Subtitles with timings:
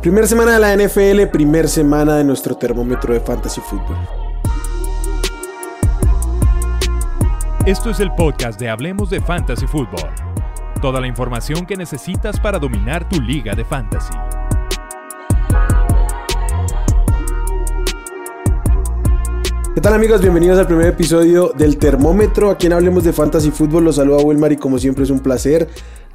[0.00, 3.98] Primer semana de la NFL, primer semana de nuestro termómetro de Fantasy Football.
[7.66, 10.08] Esto es el podcast de Hablemos de Fantasy Football.
[10.80, 14.14] Toda la información que necesitas para dominar tu liga de fantasy.
[19.78, 20.20] ¿Qué tal amigos?
[20.20, 22.50] Bienvenidos al primer episodio del termómetro.
[22.50, 25.68] Aquí en Hablemos de Fantasy Football los saluda Wilmar y como siempre es un placer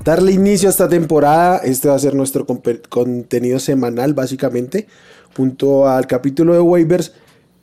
[0.04, 1.59] darle inicio a esta temporada.
[1.59, 4.88] Este va a ser nuestro contenido semanal básicamente,
[5.38, 7.14] junto al capítulo de waivers.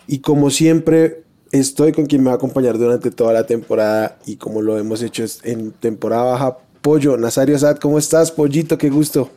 [0.06, 4.36] Y como siempre estoy con quien me va a acompañar durante toda la temporada y
[4.36, 7.18] como lo hemos hecho en temporada baja, Pollo.
[7.18, 8.32] Nazario Sad, ¿cómo estás?
[8.32, 9.28] Pollito, qué gusto.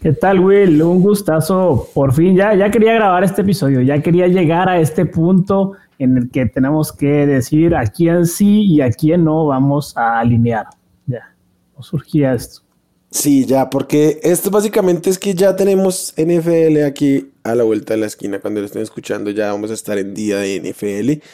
[0.00, 0.80] ¿Qué tal, Will?
[0.80, 1.88] Un gustazo.
[1.92, 6.16] Por fin, ya, ya quería grabar este episodio, ya quería llegar a este punto en
[6.16, 10.66] el que tenemos que decir a quién sí y a quién no vamos a alinear.
[11.06, 11.34] Ya,
[11.76, 12.62] ¿no surgía esto.
[13.10, 18.00] Sí, ya, porque esto básicamente es que ya tenemos NFL aquí a la vuelta de
[18.00, 18.38] la esquina.
[18.38, 21.24] Cuando lo estén escuchando, ya vamos a estar en día de NFL.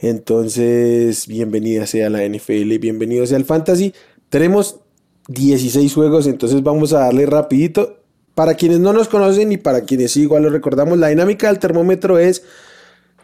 [0.00, 3.94] Entonces, bienvenida sea la NFL, bienvenido sea el Fantasy.
[4.28, 4.80] Tenemos
[5.28, 8.00] 16 juegos, entonces vamos a darle rapidito.
[8.34, 11.58] Para quienes no nos conocen y para quienes sí, igual lo recordamos, la dinámica del
[11.58, 12.42] termómetro es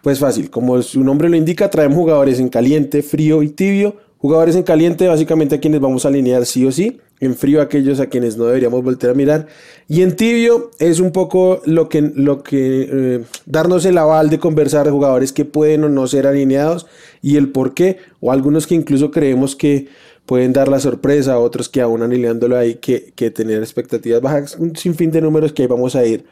[0.03, 3.97] pues fácil, como su nombre lo indica, traemos jugadores en caliente, frío y tibio.
[4.19, 7.01] Jugadores en caliente, básicamente a quienes vamos a alinear sí o sí.
[7.21, 9.47] En frío, aquellos a quienes no deberíamos volver a mirar.
[9.87, 14.41] Y en tibio es un poco lo que, lo que eh, darnos el aval de
[14.41, 16.87] conversar de jugadores que pueden o no ser alineados
[17.23, 17.99] y el por qué.
[18.21, 19.87] O algunos que incluso creemos que
[20.27, 24.57] pueden dar la sorpresa, otros que aún alineándolo ahí que, que tener expectativas bajas.
[24.59, 26.25] Un sinfín de números que ahí vamos a ir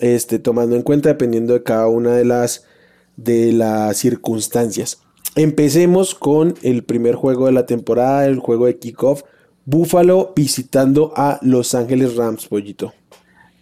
[0.00, 2.66] este, tomando en cuenta dependiendo de cada una de las
[3.16, 5.02] de las circunstancias.
[5.34, 9.22] Empecemos con el primer juego de la temporada, el juego de kickoff.
[9.64, 12.92] Buffalo visitando a Los Ángeles Rams, pollito.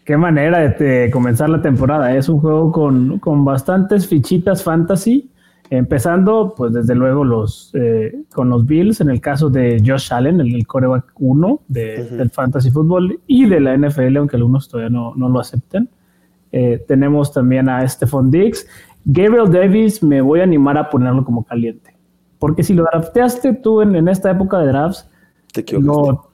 [0.05, 2.17] Qué manera de, comenzar la temporada.
[2.17, 5.31] Es un juego con, con, bastantes fichitas fantasy.
[5.69, 10.41] Empezando, pues desde luego, los, eh, con los Bills, en el caso de Josh Allen,
[10.41, 15.29] el, coreback 1 del fantasy football y de la NFL, aunque algunos todavía no, no
[15.29, 15.89] lo acepten.
[16.51, 18.67] Eh, tenemos también a Stephon Diggs
[19.05, 21.97] Gabriel Davis me voy a animar a ponerlo como caliente.
[22.39, 25.09] Porque si lo drafteaste tú en, esta época de drafts,
[25.53, 26.31] te no,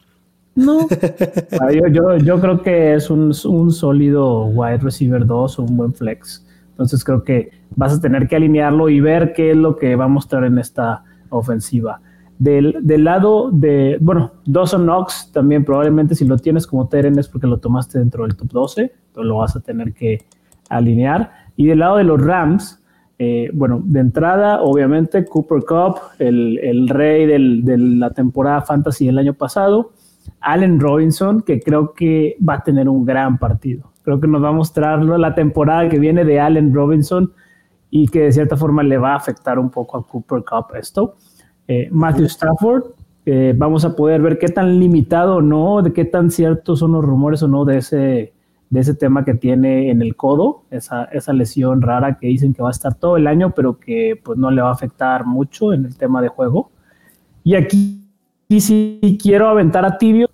[0.54, 0.86] no.
[1.60, 6.46] Ah, yo, creo que es un, sólido wide receiver 2 o un buen flex.
[6.70, 10.04] Entonces creo que vas a tener que alinearlo y ver qué es lo que va
[10.04, 12.00] a mostrar en esta ofensiva.
[12.38, 17.46] Del, lado de, bueno, Dawson Knox también probablemente si lo tienes como Teren es porque
[17.46, 20.26] lo tomaste dentro del top 12, entonces lo vas a tener que
[20.68, 21.45] alinear.
[21.56, 22.82] Y del lado de los Rams,
[23.18, 29.34] eh, bueno, de entrada, obviamente, Cooper Cup, el, rey de la temporada fantasy del año
[29.34, 29.92] pasado.
[30.40, 33.92] Allen Robinson, que creo que va a tener un gran partido.
[34.02, 37.32] Creo que nos va a mostrar la temporada que viene de Allen Robinson
[37.90, 41.16] y que de cierta forma le va a afectar un poco a Cooper Cup esto.
[41.66, 42.84] Eh, Matthew Stafford,
[43.56, 47.04] vamos a poder ver qué tan limitado o no, de qué tan ciertos son los
[47.04, 48.35] rumores o no de ese
[48.70, 52.62] de ese tema que tiene en el codo, esa, esa, lesión rara que dicen que
[52.62, 55.72] va a estar todo el año, pero que pues no le va a afectar mucho
[55.72, 56.70] en el tema de juego.
[57.44, 58.02] Y aquí
[58.48, 60.28] sí quiero aventar a tibio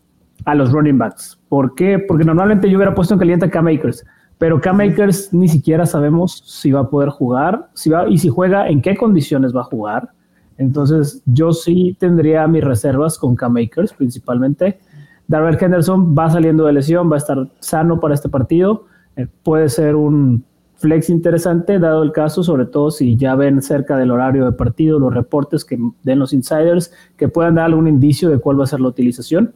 [0.44, 1.38] a los running backs.
[1.48, 1.98] ¿Por qué?
[1.98, 4.04] Porque normalmente yo hubiera puesto en caliente a Cam Akers,
[4.38, 8.28] pero Cam Akers ni siquiera sabemos si va a poder jugar, si va, y si
[8.28, 10.10] juega, en qué condiciones va a jugar.
[10.58, 14.80] Entonces yo sí tendría mis reservas con Cam Akers principalmente
[15.28, 18.86] Darrell Henderson va saliendo de lesión, va a estar sano para este partido.
[19.16, 20.44] Eh, puede ser un
[20.76, 24.98] flex interesante, dado el caso, sobre todo si ya ven cerca del horario de partido
[24.98, 28.66] los reportes que den los insiders, que puedan dar algún indicio de cuál va a
[28.66, 29.54] ser la utilización.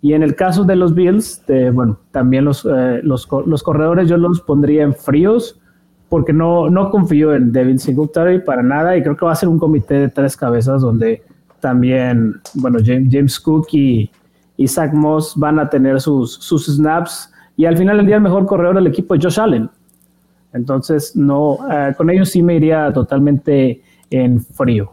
[0.00, 1.42] Y en el caso de los Bills,
[1.72, 5.60] bueno, también los, eh, los, corredores yo los pondría en fríos,
[6.08, 9.48] porque no, no confío en Devin Singletary para nada, y creo que va a ser
[9.48, 11.22] un comité de tres cabezas donde
[11.58, 14.08] también, bueno, James, James Cook y,
[14.58, 18.22] y Zach Moss van a tener sus, sus snaps y al final del día el
[18.22, 19.70] mejor corredor del equipo es Josh Allen.
[20.52, 24.92] Entonces, no, eh, con ellos sí me iría totalmente en frío.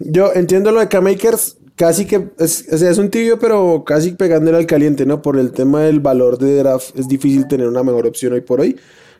[0.00, 4.66] Yo entiendo lo de K-Makers, casi que es, es un tibio, pero casi pegándole al
[4.66, 5.22] caliente, ¿no?
[5.22, 8.60] Por el tema del valor de draft, es difícil tener una mejor opción hoy por
[8.60, 8.76] hoy.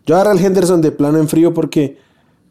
[0.06, 1.98] Yo agarro al Henderson de plano en frío porque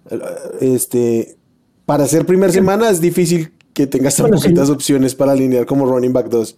[0.09, 0.19] eh,
[0.59, 1.38] este,
[1.85, 6.11] para hacer primer semana es difícil que tengas tan poquitas opciones para alinear como running
[6.11, 6.55] back 2.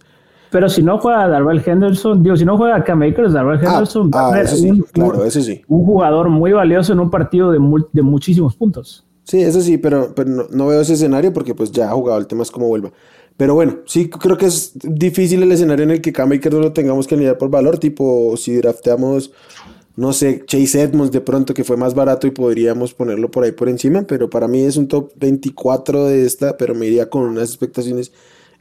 [0.50, 4.10] Pero si no juega Darrell Henderson, digo, si no juega Cam Akers, Darrell ah, Henderson
[4.12, 5.62] va a ah, ser un, claro, sí.
[5.68, 7.60] un jugador muy valioso en un partido de,
[7.92, 9.06] de muchísimos puntos.
[9.22, 12.26] Sí, eso sí, pero, pero no, veo ese escenario porque pues ya ha jugado, el
[12.26, 12.90] tema es cómo vuelva.
[13.36, 16.72] Pero bueno, sí creo que es difícil el escenario en el que K-Maker no lo
[16.72, 19.32] tengamos que alinear por valor, tipo si drafteamos,
[19.96, 23.52] no sé, Chase Edmonds de pronto que fue más barato y podríamos ponerlo por ahí
[23.52, 27.22] por encima, pero para mí es un top 24 de esta, pero me iría con
[27.22, 28.12] unas expectaciones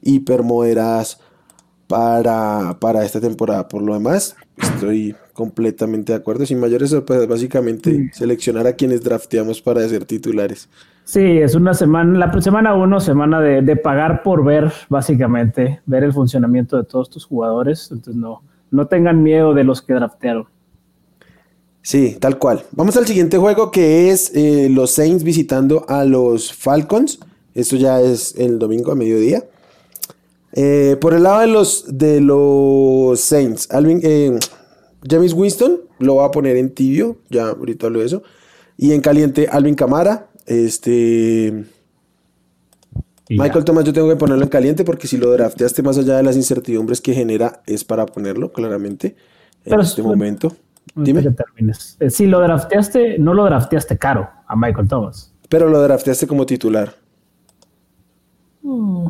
[0.01, 1.19] hiper moderadas
[1.88, 3.68] para, para esta temporada.
[3.68, 6.45] Por lo demás, estoy completamente de acuerdo.
[6.45, 10.69] Sin mayores sorpresas, básicamente seleccionar a quienes drafteamos para ser titulares.
[11.04, 16.13] Sí, es una semana, la semana uno, semana de, pagar por ver, básicamente, ver el
[16.13, 17.89] funcionamiento de todos tus jugadores.
[17.92, 20.48] Entonces, no, no tengan miedo de los que draftearon.
[21.81, 22.63] Sí, tal cual.
[22.72, 27.19] Vamos al siguiente juego que es eh, los Saints visitando a los Falcons.
[27.56, 29.45] Esto ya es el domingo a mediodía.
[30.54, 34.38] Eh, por el lado de los, de los Saints, Alvin, eh,
[35.10, 38.24] James Winston lo va a poner en tibio, ya ahorita hablo de eso.
[38.78, 40.28] Y en caliente, Alvin Camara.
[40.45, 41.66] Este.
[43.30, 46.24] Michael Thomas, yo tengo que ponerlo en caliente porque si lo drafteaste más allá de
[46.24, 49.16] las incertidumbres que genera, es para ponerlo claramente
[49.63, 50.54] en este momento.
[50.95, 51.23] Dime.
[51.99, 55.33] Eh, si lo drafteaste, no lo drafteaste caro a Michael Thomas.
[55.49, 56.93] Pero lo drafteaste como titular.
[58.61, 59.07] Mm.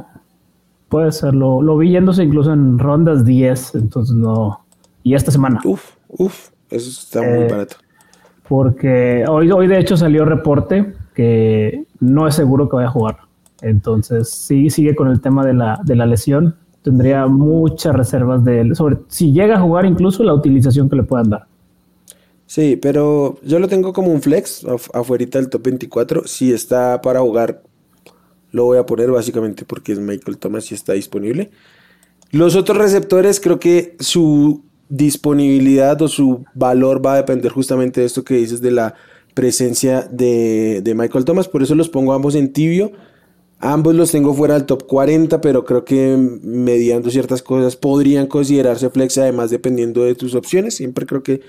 [0.90, 4.66] Puede ser, lo, vi yéndose incluso en rondas 10, entonces no.
[5.04, 5.62] Y esta semana.
[5.64, 7.78] Uf, uf, eso está muy eh, barato.
[8.48, 13.18] Porque hoy, hoy de hecho salió reporte que no es seguro que vaya a jugar.
[13.62, 16.56] Entonces, sí, sigue con el tema de la, de la lesión.
[16.82, 21.04] Tendría muchas reservas de él, sobre si llega a jugar incluso la utilización que le
[21.04, 21.46] puedan dar.
[22.52, 26.28] Sí, pero yo lo tengo como un flex afuera del top 24.
[26.28, 27.64] Si está para jugar,
[28.52, 31.50] lo voy a poner básicamente porque es Michael Thomas y está disponible.
[32.32, 38.08] Los otros receptores creo que su disponibilidad o su valor va a depender justamente de
[38.08, 38.96] esto que dices de la
[39.34, 41.48] presencia de, Michael Thomas.
[41.48, 42.92] Por eso los pongo ambos en tibio.
[43.64, 48.90] Ambos los tengo fuera del top 40, pero creo que mediando ciertas cosas podrían considerarse
[48.90, 50.74] flex, además dependiendo de tus opciones.
[50.74, 51.42] Siempre creo que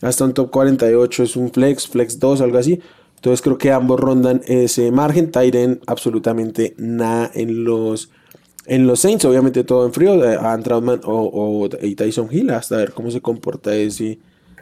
[0.00, 2.80] hasta un top 48 es un flex, flex 2, algo así.
[3.16, 5.30] Entonces creo que ambos rondan ese margen.
[5.30, 8.10] Tyren absolutamente nada en los,
[8.64, 9.26] en los Saints.
[9.26, 10.24] Obviamente todo en frío.
[10.24, 14.18] Eh, a Troutman o, Tyson Hill hasta ver cómo se comporta ese,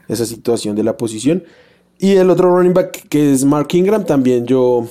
[0.09, 1.45] esa situación de la posición.
[2.01, 4.89] Y el otro running back que es Mark Ingram también yo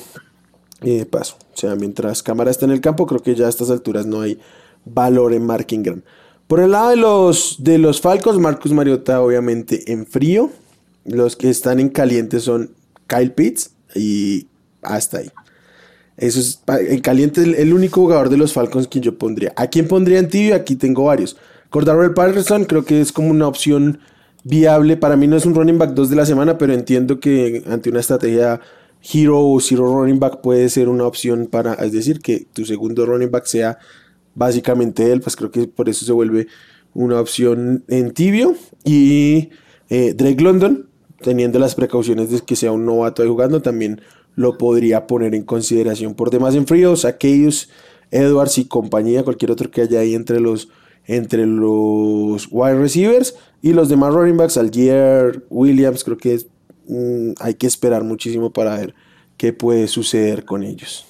[1.10, 1.38] paso.
[1.54, 4.22] O sea, mientras Cámara está en el campo creo que ya a estas alturas no
[4.22, 4.40] hay
[4.86, 6.02] valor en Mark Ingram.
[6.48, 10.50] Por el lado de los, de los Falcons, Marcus Mariota obviamente en frío.
[11.04, 12.72] Los que están en caliente son
[13.08, 14.48] Kyle Pitts y
[14.82, 15.32] hasta ahí.
[16.18, 19.54] Eso es en caliente el, el, único jugador de los Falcons que yo pondría.
[19.56, 20.56] ¿A quién pondría en tibio?
[20.56, 21.38] Aquí tengo varios.
[21.70, 24.00] Cordarrelle Patterson creo que es como una opción
[24.44, 24.98] viable.
[24.98, 27.90] Para mí no es un running back 2 de la semana, pero entiendo que ante
[27.90, 28.62] una estrategia
[29.12, 33.06] hero o zero running back puede ser una opción para, es decir, que tu segundo
[33.06, 33.78] running back sea
[34.36, 36.48] básicamente él, pues creo que por eso se vuelve
[36.94, 38.56] una opción en tibio.
[38.84, 39.50] Y
[39.90, 40.90] eh, Drake London,
[41.22, 44.02] teniendo las precauciones de que sea un novato ahí jugando, también
[44.36, 46.96] lo podría poner en consideración por demás en frío.
[46.96, 47.70] Saqueus,
[48.12, 50.70] Edwards y compañía, cualquier otro que haya ahí entre los,
[51.06, 56.40] entre los wide receivers y los demás running backs, Algier, Williams, creo que
[56.88, 58.94] mm, hay que esperar muchísimo para ver
[59.38, 61.06] qué puede suceder con ellos.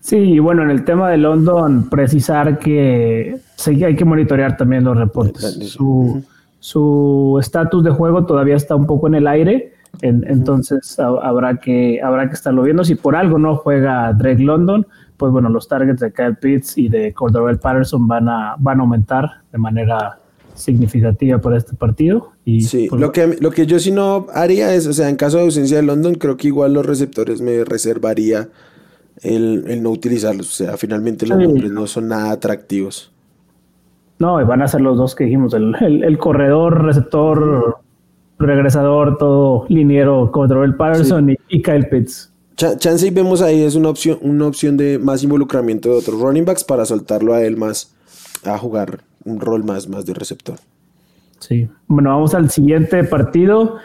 [0.00, 5.54] Sí, bueno, en el tema de London, precisar que hay que monitorear también los reportes.
[5.68, 6.22] Su,
[6.60, 12.28] su estatus de juego todavía está un poco en el aire, entonces habrá que, habrá
[12.28, 12.84] que estarlo viendo.
[12.84, 16.88] Si por algo no juega Drake London, pues bueno, los targets de Kyle Pitts y
[16.88, 20.18] de Cordell Patterson van a, van a aumentar de manera
[20.58, 22.32] significativa para este partido.
[22.44, 25.38] Y sí, lo, que, lo que yo sí no haría es, o sea, en caso
[25.38, 28.48] de ausencia de London, creo que igual los receptores me reservaría
[29.22, 30.48] el, no utilizarlos.
[30.48, 33.12] O sea, finalmente los nombres no son nada atractivos.
[34.18, 37.78] No, van a ser los dos que dijimos, el, corredor, receptor,
[38.38, 42.32] regresador, todo liniero, Cordell Patterson y, Kyle Pitts.
[42.56, 46.44] chance y vemos ahí es una opción, una opción de más involucramiento de otros running
[46.44, 47.94] backs para soltarlo a él más
[48.44, 50.58] a jugar un rol más, más de receptor.
[51.38, 51.68] Sí.
[51.86, 53.76] Bueno, vamos al siguiente partido.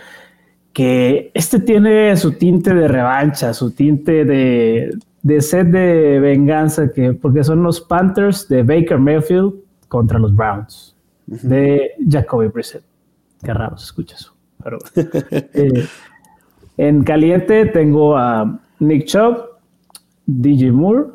[0.71, 7.13] Que este tiene su tinte de revancha, su tinte de, de sed de venganza, que,
[7.13, 9.53] porque son los Panthers de Baker Mayfield
[9.87, 10.95] contra los Browns
[11.27, 12.83] de Jacoby Brissett.
[13.43, 14.33] Qué raro se escucha eso.
[14.63, 15.85] Pero, eh,
[16.77, 19.37] en caliente tengo a Nick Chubb,
[20.25, 21.09] DJ Moore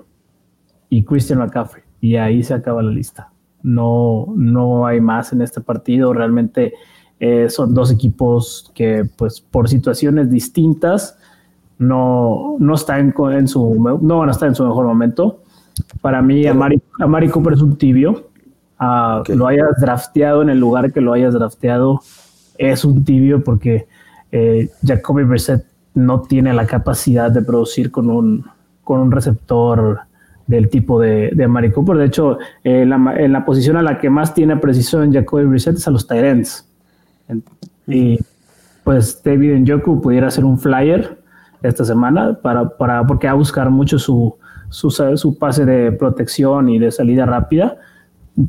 [0.89, 1.83] y Christian McCaffrey.
[2.01, 3.33] Y ahí se acaba la lista.
[3.63, 6.13] No, no hay más en este partido.
[6.13, 6.75] Realmente
[7.21, 11.19] eh, son dos equipos que, pues, por situaciones distintas,
[11.79, 15.43] no, no están en su, no van a estar en su mejor momento.
[16.01, 18.29] Para mí, a Amari, Cooper es un tibio.
[18.79, 22.01] Ah, lo hayas drafteado en el lugar que lo hayas drafteado,
[22.59, 23.89] es un tibio porque
[24.31, 28.45] eh, Jacoby Brissett no tiene la capacidad de producir con un,
[28.85, 30.01] con un receptor
[30.49, 31.97] del tipo de, de Amari Cooper.
[31.97, 35.87] De hecho, eh, en la posición a la que más tiene precisión Jacoby Brissett es
[35.87, 36.67] a los Tyrants.
[37.87, 38.19] Y
[38.83, 41.19] pues David Njoku pudiera ser un flyer
[41.63, 44.35] esta semana para, para porque va a buscar mucho su,
[44.71, 47.77] su, su, pase de protección y de salida rápida.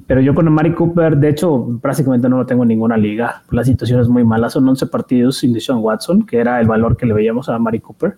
[0.08, 3.41] Pero yo con Amari Cooper, de hecho, prácticamente no lo tengo en ninguna liga.
[3.51, 4.50] La situación es muy mala.
[4.50, 7.79] Son 11 partidos sin Deshaun Watson, que era el valor que le veíamos a Amari
[7.79, 8.15] Cooper.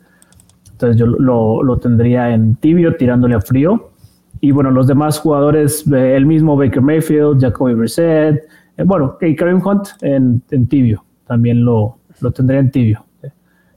[0.81, 3.91] Entonces yo lo, lo tendría en tibio, tirándole a frío.
[4.39, 8.43] Y bueno, los demás jugadores, eh, el mismo Baker Mayfield, Jacoby Brissett,
[8.77, 11.03] eh, bueno, y Kareem Hunt en, en tibio.
[11.27, 13.05] También lo, lo tendría en tibio.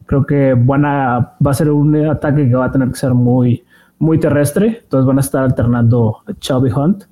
[0.06, 3.62] Creo que buena, va a ser un ataque que va a tener que ser muy,
[3.98, 7.04] muy terrestre, entonces van a estar alternando Shelby Hunt.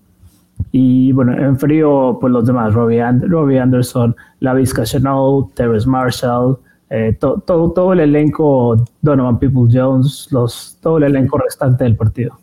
[0.71, 6.57] Y bueno, en frío, pues los demás, Robbie, Anderson, Lavis Chanel, Terrence Marshall,
[6.93, 12.39] eh, todo, el elenco, Donovan People Jones, los, todo el elenco restante del partido.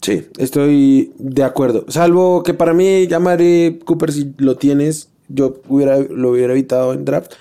[0.00, 1.84] Sí, estoy de acuerdo.
[1.88, 7.04] Salvo que para mí, llamaré Cooper si lo tienes, yo hubiera, lo hubiera evitado en
[7.04, 7.32] draft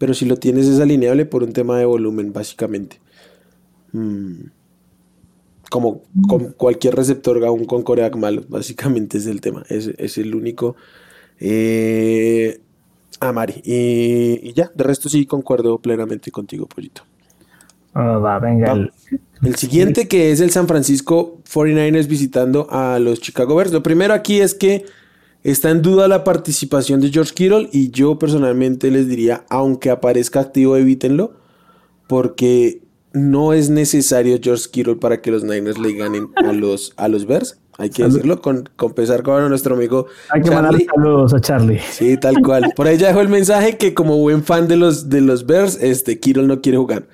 [0.00, 2.98] pero si lo tienes es alineable por un tema de volumen, básicamente.
[3.92, 4.44] Mm.
[5.70, 9.62] Como con cualquier receptor, aún con Coreac malo, básicamente es el tema.
[9.68, 10.74] Es, el único.
[11.38, 12.60] Eh,
[13.20, 13.62] Amari.
[13.64, 17.02] Y, ya, de resto sí concuerdo plenamente contigo, Pollito.
[17.94, 18.72] Ah, va, venga.
[19.42, 23.72] El, siguiente que es el San Francisco 49ers visitando a los Chicago Bears.
[23.72, 24.84] Lo primero aquí es que
[25.42, 30.40] Está en duda la participación de George Kittle y yo personalmente les diría, aunque aparezca
[30.40, 31.32] activo, evítenlo,
[32.08, 32.82] porque
[33.14, 37.26] no es necesario George Kittle para que los Niners le ganen a los, a los
[37.26, 37.58] Bears.
[37.80, 40.06] Hay que decirlo con, con pesar con nuestro amigo.
[40.28, 41.80] Hay que mandar saludos a Charlie.
[41.90, 42.72] Sí, tal cual.
[42.76, 45.78] Por ahí ya dejó el mensaje que como buen fan de los, de los Bears,
[45.80, 47.04] este, Kittle no quiere jugar.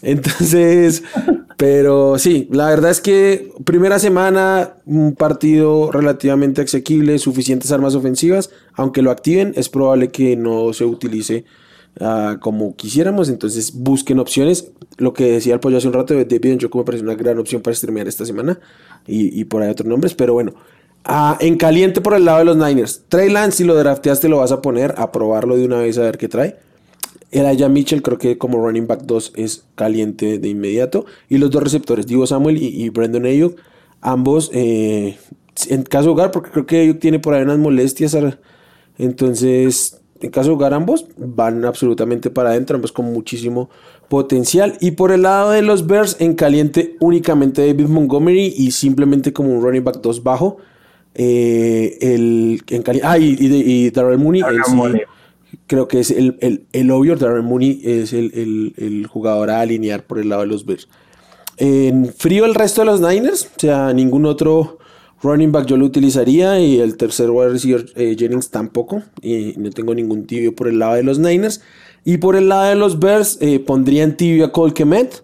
[0.00, 1.02] Entonces,
[1.58, 8.50] pero sí, la verdad es que primera semana, un partido relativamente asequible, suficientes armas ofensivas,
[8.72, 11.44] aunque lo activen, es probable que no se utilice
[12.00, 14.70] ah, como quisiéramos, entonces busquen opciones.
[14.96, 17.38] Lo que decía el pollo hace un rato, de David Njoku me parece una gran
[17.38, 18.58] opción para streamear esta semana
[19.06, 20.54] y, por ahí otros nombres, pero bueno.
[21.06, 23.02] Ah, en caliente por el lado de los Niners.
[23.08, 26.02] Trey Lance, si lo drafteaste, lo vas a poner a probarlo de una vez a
[26.02, 26.56] ver qué trae.
[27.34, 31.04] Elijah Mitchell creo que como running back 2 es caliente de inmediato.
[31.28, 33.56] Y los dos receptores, Divo Samuel y, Brandon Ayuk,
[34.00, 35.18] ambos eh,
[35.68, 38.16] en caso de jugar, porque creo que Ayuk tiene por ahí unas molestias.
[38.98, 43.70] Entonces, en caso de jugar ambos, van absolutamente para adentro, ambos con muchísimo
[44.08, 44.76] potencial.
[44.80, 49.50] Y por el lado de los Bears, en caliente únicamente David Montgomery y simplemente como
[49.50, 50.58] un running back 2 bajo.
[51.14, 52.62] Eh, el,
[53.04, 54.42] ah, y, y, Darrell Mooney
[55.66, 60.18] creo que es el, el, el obvio, Darren Mooney es el, jugador a alinear por
[60.18, 60.88] el lado de los Bears.
[61.56, 64.78] En frío el resto de los Niners, o sea, ningún otro
[65.22, 69.70] running back yo lo utilizaría y el tercer wide receiver eh, Jennings tampoco, y no
[69.70, 71.60] tengo ningún tibio por el lado de los Niners.
[72.04, 75.22] Y por el lado de los Bears eh, pondría en tibio a Cole Kemet,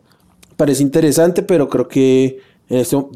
[0.57, 3.11] parece interesante, pero creo que esto,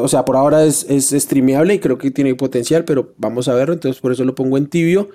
[0.00, 3.54] o sea, por ahora es, es streameable y creo que tiene potencial, pero vamos a
[3.54, 5.08] verlo, entonces por eso lo pongo en tibio.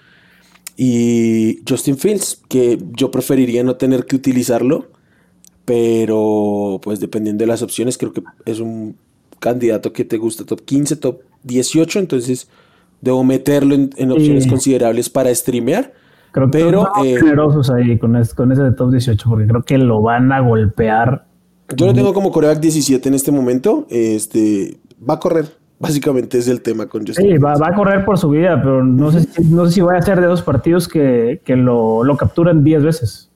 [0.78, 4.88] Y Justin Fields, que yo preferiría no tener que utilizarlo,
[5.66, 8.98] pero pues dependiendo de las opciones, creo que es un
[9.44, 12.48] candidato que te gusta top 15, top 18, entonces
[13.02, 15.92] debo meterlo en, opciones considerables para streamear.
[16.32, 19.78] Creo que pero eh, generosos ahí con, con ese de top 18, porque creo que
[19.78, 21.26] lo van a golpear.
[21.76, 23.86] Yo lo tengo como coreback 17 en este momento.
[23.90, 25.46] Este va a correr
[25.80, 27.30] Básicamente es el tema con Justin.
[27.30, 29.98] Sí, va, a correr por su vida, pero no sé, no sé si voy a
[29.98, 33.30] hacer de dos partidos que, lo, lo capturan 10 veces.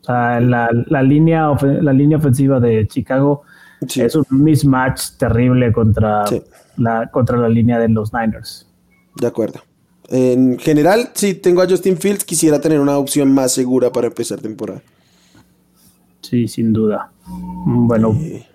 [0.00, 0.68] O sea, la,
[1.04, 3.42] línea, la línea ofensiva de Chicago
[3.96, 6.24] es un mismatch terrible contra,
[6.76, 8.66] la, contra la línea de los Niners.
[9.16, 9.60] De acuerdo.
[10.08, 14.40] En general, si tengo a Justin Fields, quisiera tener una opción más segura para empezar
[14.40, 14.82] temporada.
[16.20, 17.10] Sí, sin duda.
[17.26, 18.46] Bueno, eh,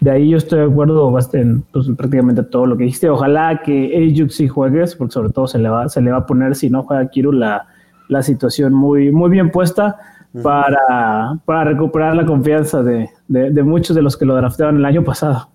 [0.00, 3.08] de ahí yo estoy de acuerdo en pues, prácticamente todo lo que dijiste.
[3.08, 6.26] Ojalá que Ayuk sí juegues, porque sobre todo se le va, se le va a
[6.26, 7.66] poner, si no juega Kiru, la,
[8.08, 9.96] la situación muy, muy bien puesta
[10.42, 15.04] para, para recuperar la confianza de, de, muchos de los que lo draftearon el año
[15.04, 15.48] pasado.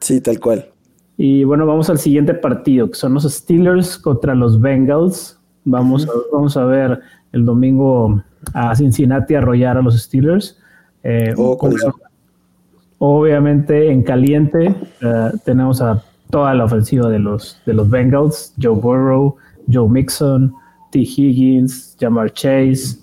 [0.00, 0.66] Sí, tal cual.
[1.16, 5.38] Y bueno, vamos al siguiente partido, que son los Steelers contra los Bengals.
[5.64, 7.00] Vamos, a, vamos a ver
[7.32, 8.22] el domingo
[8.54, 10.58] a Cincinnati arrollar a los Steelers.
[11.02, 11.34] Eh,
[13.04, 18.76] Obviamente en caliente eh, tenemos a toda la ofensiva de los, de los Bengals, Joe
[18.76, 19.34] Burrow,
[19.68, 20.54] Joe Mixon,
[20.92, 21.00] T.
[21.00, 23.00] Higgins, Jamar Chase,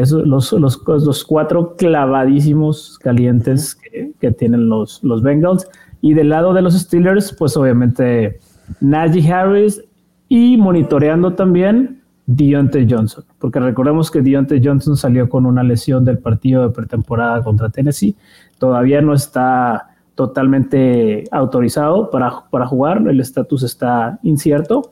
[0.00, 5.68] los, los, los, cuatro clavadísimos calientes que, que, tienen los, los Bengals.
[6.00, 8.38] Y del lado de los Steelers, pues obviamente
[8.80, 9.82] Najee Harris
[10.28, 16.18] y monitoreando también Deontay Johnson, porque recordemos que Deontay Johnson salió con una lesión del
[16.18, 18.14] partido de pretemporada contra Tennessee,
[18.58, 24.90] todavía no está totalmente autorizado para, para jugar, el estatus está incierto,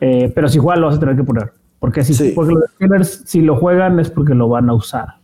[0.00, 1.52] eh, pero si juega lo vas a tener que poner,
[1.84, 5.16] porque si porque los Steelers si lo juegan es porque lo van a usar.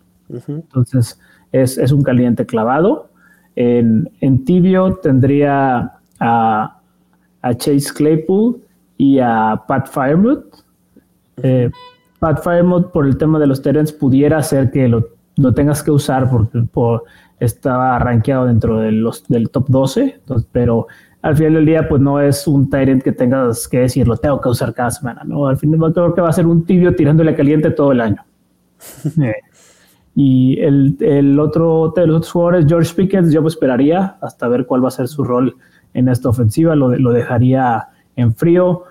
[0.46, 1.18] Entonces
[1.52, 3.08] es, es, un caliente clavado.
[3.56, 6.80] En, en tibio tendría a,
[7.40, 8.60] a Chase Claypool
[8.98, 10.44] y a Pat Firemouth.
[11.42, 11.70] Eh,
[12.18, 15.92] Pat Firemouth, por el tema de los Terrence, pudiera ser que lo, lo tengas que
[15.92, 17.04] usar porque por,
[17.38, 20.20] estaba rankeado dentro de los, del top 12,
[20.52, 20.88] pero
[21.22, 24.40] al final del día, pues no es un Tyrant que tengas que decir, lo tengo
[24.40, 25.46] que usar cada semana, ¿no?
[25.46, 28.24] Al final creo que va a ser un tibio tirándole caliente todo el año.
[29.22, 29.34] Eh,
[30.16, 34.82] y el, el, otro de los otros jugadores, George Pickens, yo esperaría hasta ver cuál
[34.82, 35.54] va a ser su rol
[35.94, 38.82] en esta ofensiva, lo, lo dejaría en frío.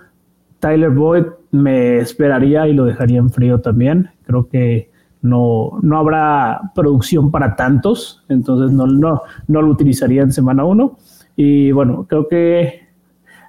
[0.60, 4.10] Tyler Boyd me esperaría y lo dejaría en frío también.
[4.24, 4.90] Creo que
[5.22, 10.96] no, no habrá producción para tantos, entonces no, no, no lo utilizaría en semana uno.
[11.42, 12.86] Y bueno, creo que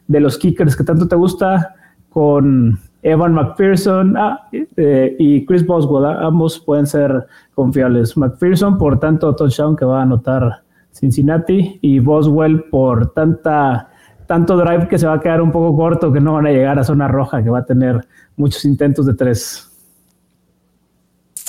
[0.07, 1.75] de los kickers que tanto te gusta,
[2.07, 8.15] con Evan McPherson ah, eh, y Chris Boswell, ah, ambos pueden ser confiables.
[8.15, 13.89] McPherson por tanto touchdown que va a anotar Cincinnati y Boswell por tanta
[14.25, 16.79] tanto drive que se va a quedar un poco corto, que no van a llegar
[16.79, 18.07] a zona roja, que va a tener
[18.37, 19.69] muchos intentos de tres.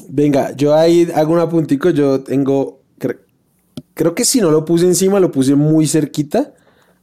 [0.08, 2.81] Venga, yo ahí hago un apuntico, yo tengo,
[3.94, 6.52] creo que si no lo puse encima, lo puse muy cerquita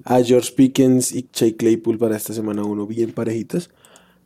[0.06, 3.70] a George Pickens y Jake Claypool para esta semana uno, bien parejitos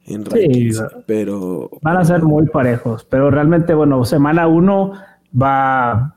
[0.05, 1.69] en rankings, pero...
[1.81, 4.93] Van a ser muy parejos, pero realmente, bueno, semana uno
[5.39, 6.15] va...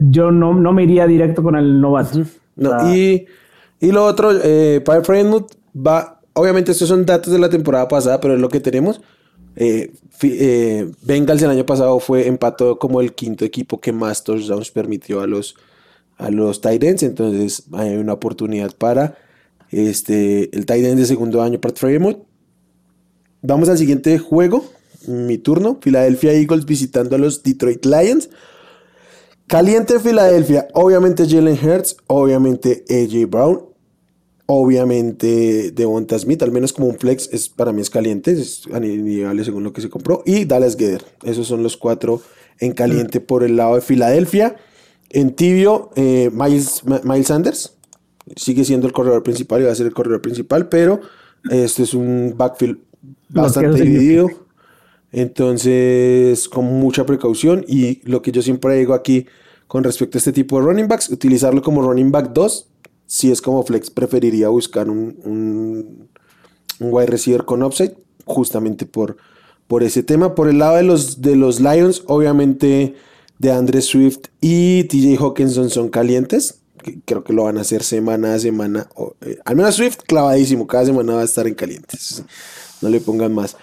[0.00, 2.22] yo no, no me iría directo con el novato.
[2.56, 3.26] No, y
[3.82, 5.02] y lo otro, eh, para
[5.74, 9.00] va, obviamente estos son datos de la temporada pasada, pero es lo que tenemos.
[9.56, 9.92] Eh,
[10.22, 15.20] eh, Bengals el año pasado fue empató como el quinto equipo que más touchdowns permitió
[15.20, 15.56] a los,
[16.16, 19.16] a los Titans, entonces hay una oportunidad para
[19.70, 22.18] este, el Titan de segundo año para Fremont.
[23.42, 24.64] Vamos al siguiente juego,
[25.06, 28.30] mi turno, Philadelphia Eagles visitando a los Detroit Lions.
[29.46, 33.72] Caliente Filadelfia, obviamente Jalen Hurts, obviamente AJ Brown,
[34.46, 38.80] Obviamente Devonta Smith, al menos como un flex, es, para mí es caliente, es a
[38.80, 40.22] nivel según lo que se compró.
[40.26, 41.02] Y Dallas Gether.
[41.22, 42.20] Esos son los cuatro
[42.58, 43.22] en caliente mm.
[43.22, 44.56] por el lado de Filadelfia.
[45.12, 47.74] En tibio, eh, Miles, Miles Sanders.
[48.36, 51.00] Sigue siendo el corredor principal y va a ser el corredor principal, pero
[51.50, 52.78] este es un backfield
[53.28, 54.28] bastante dividido.
[55.10, 57.64] Entonces, con mucha precaución.
[57.68, 59.26] Y lo que yo siempre digo aquí
[59.66, 62.68] con respecto a este tipo de running backs, utilizarlo como running back 2
[63.12, 66.08] si es como flex, preferiría buscar un, un,
[66.80, 67.94] wide receiver con upside,
[68.24, 69.18] justamente por,
[69.66, 70.34] por ese tema.
[70.34, 72.94] Por el lado de los, de los Lions, obviamente
[73.42, 76.60] de Andre Swift y TJ Hawkinson son calientes.
[77.04, 78.88] Creo que lo van a hacer semana a semana.
[79.20, 82.22] Eh, al menos Swift clavadísimo, cada semana va a estar en calientes.
[82.80, 83.56] No le pongan más.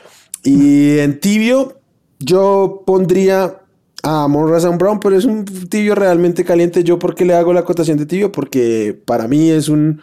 [0.44, 1.80] Y en tibio,
[2.20, 3.62] yo pondría
[4.04, 6.84] a Monra Brown, pero es un tibio realmente caliente.
[6.84, 8.34] ¿Yo por qué le hago la cotación de tibio?
[8.34, 10.02] Porque para mí es un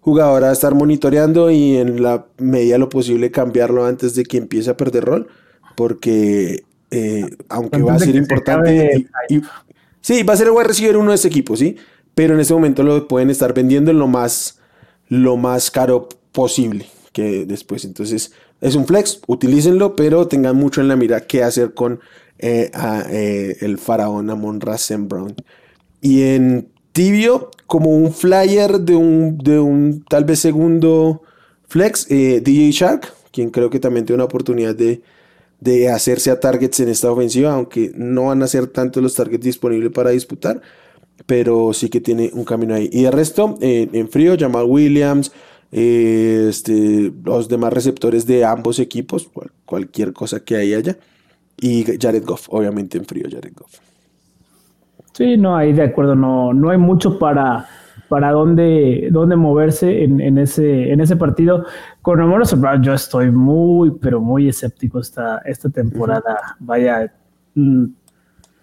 [0.00, 4.38] jugador a estar monitoreando y en la medida de lo posible cambiarlo antes de que
[4.38, 5.28] empiece a perder rol.
[5.76, 9.06] Porque eh, aunque va a ser importante.
[10.00, 11.76] sí, va a ser el wide receiver uno de este equipo, sí.
[12.14, 14.58] Pero en este momento lo pueden estar vendiendo en lo más,
[15.08, 17.84] lo más caro posible que después.
[17.84, 22.00] Entonces, es un flex, utilícenlo, pero tengan mucho en la mira qué hacer con
[22.38, 25.34] eh, a, eh, el faraón Amon Rasen Brown.
[26.00, 31.22] Y en tibio, como un flyer de un, de un tal vez segundo
[31.68, 35.02] flex, DJ Shark, quien creo que también tiene una oportunidad de,
[35.60, 39.44] de hacerse a targets en esta ofensiva, aunque no van a ser tantos los targets
[39.44, 40.60] disponibles para disputar,
[41.26, 42.88] pero sí que tiene un camino ahí.
[42.92, 45.32] Y el resto, en frío, Jamal Williams,
[45.70, 49.28] este, los demás receptores de ambos equipos,
[49.64, 50.96] cualquier cosa que haya allá.
[51.60, 53.78] Y Jared Goff, obviamente en frío Jared Goff.
[55.12, 57.68] Sí, no, ahí de acuerdo, no, no hay mucho para,
[58.08, 61.66] para dónde, dónde moverse en, ese, en ese partido.
[62.02, 62.42] Con Amor
[62.80, 66.56] yo estoy muy, pero muy escéptico esta, esta temporada.
[66.58, 67.12] Vaya,
[67.54, 67.84] mm,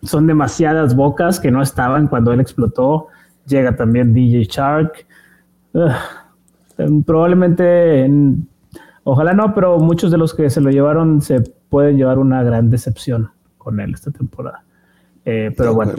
[0.04, 3.08] son demasiadas bocas que no estaban cuando él explotó.
[3.46, 5.06] llega también DJ Shark.
[7.06, 8.10] probablemente,
[9.04, 12.70] ojalá no, pero muchos de los que se lo llevaron se pueden llevar una gran
[12.70, 14.64] decepción con él esta temporada.
[15.26, 15.94] Eh, pero bueno,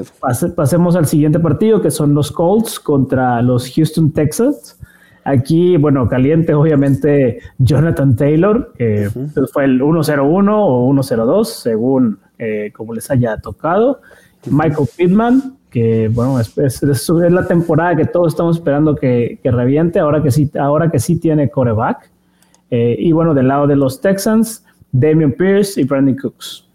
[0.55, 4.79] pasemos al siguiente partido, que son los Colts contra los Houston Texans.
[5.25, 12.71] Aquí, bueno, caliente, obviamente, Jonathan Taylor, que pues, fue el 1-0-1 o 1-0-2, según eh,
[12.73, 14.01] como les haya tocado.
[14.49, 19.99] Michael Pittman, que bueno, es, es, la temporada que todos estamos esperando que, que, reviente,
[19.99, 22.09] ahora que sí, ahora que sí tiene coreback.
[22.71, 26.66] Eh, y bueno, del lado de los Texans, Damian Pierce y Brandon Cooks.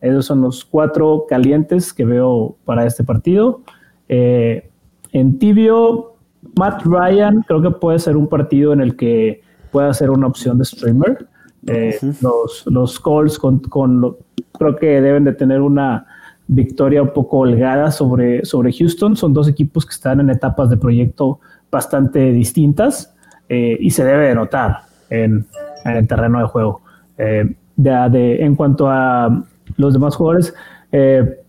[0.00, 3.60] Esos son los cuatro calientes que veo para este partido.
[4.08, 4.70] Eh,
[5.12, 6.14] en tibio,
[6.58, 10.58] Matt Ryan creo que puede ser un partido en el que pueda ser una opción
[10.58, 11.26] de streamer.
[11.66, 14.16] Eh, los, los Colts con, con
[14.58, 16.06] creo que deben de tener una
[16.46, 19.16] victoria un poco holgada sobre, sobre Houston.
[19.16, 23.14] Son dos equipos que están en etapas de proyecto bastante distintas
[23.50, 24.78] eh, y se debe de notar
[25.10, 25.46] en,
[25.84, 26.80] en el terreno de juego.
[27.16, 29.44] de, de, en cuanto a
[29.80, 30.54] los demás jugadores.
[30.92, 31.40] Eh,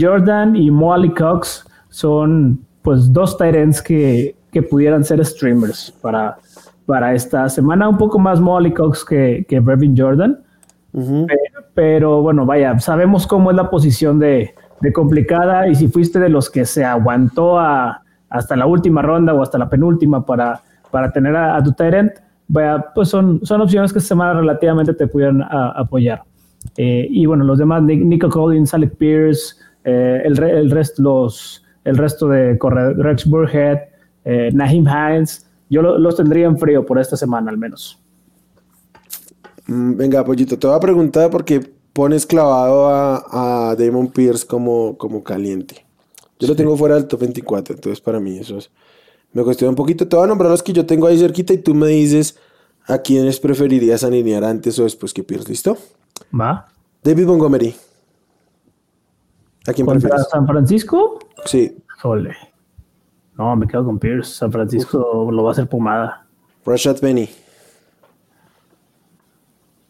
[0.00, 6.38] Jordan y Molly Cox son pues dos Tyrants que, que pudieran ser streamers para,
[6.86, 7.88] para esta semana.
[7.88, 9.62] Un poco más Molly Cox que, que
[9.96, 10.38] Jordan.
[11.74, 16.28] pero, bueno, vaya, sabemos cómo es la posición de, de, complicada y si fuiste de
[16.28, 21.12] los que se aguantó a, hasta la última ronda o hasta la penúltima para, para
[21.12, 22.12] tener a, tu Tyrant,
[22.48, 26.22] vaya, pues son, son opciones que esta semana relativamente te pudieran apoyar.
[26.76, 31.96] Eh, y bueno, los demás, Nico Collins, Alec Pierce, eh, el, el, resto, los, el
[31.96, 32.58] resto de
[32.96, 33.78] Rex Burhead,
[34.24, 37.98] eh, Naheem Hines, yo los tendría en frío por esta semana al menos.
[39.66, 41.60] Mm, venga, Pollito, te voy a preguntar porque
[41.92, 45.86] pones clavado a, a Damon Pierce como, como caliente.
[46.38, 48.70] Yo lo tengo fuera del top 24, entonces para mí eso es,
[49.32, 50.08] me cuestiona un poquito.
[50.08, 52.36] Te voy a nombrar los que yo tengo ahí cerquita y tú me dices
[52.86, 55.76] a quiénes preferirías alinear antes o después que Pierce, ¿listo?
[56.38, 56.66] Va.
[57.02, 57.74] David Montgomery.
[59.66, 61.18] ¿A quién ¿Contra San Francisco?
[61.44, 61.76] Sí.
[62.02, 62.34] Jole.
[63.36, 64.34] No, me quedo con Pierce.
[64.34, 66.26] San Francisco lo va a hacer pomada.
[66.64, 67.28] Rashad Penny.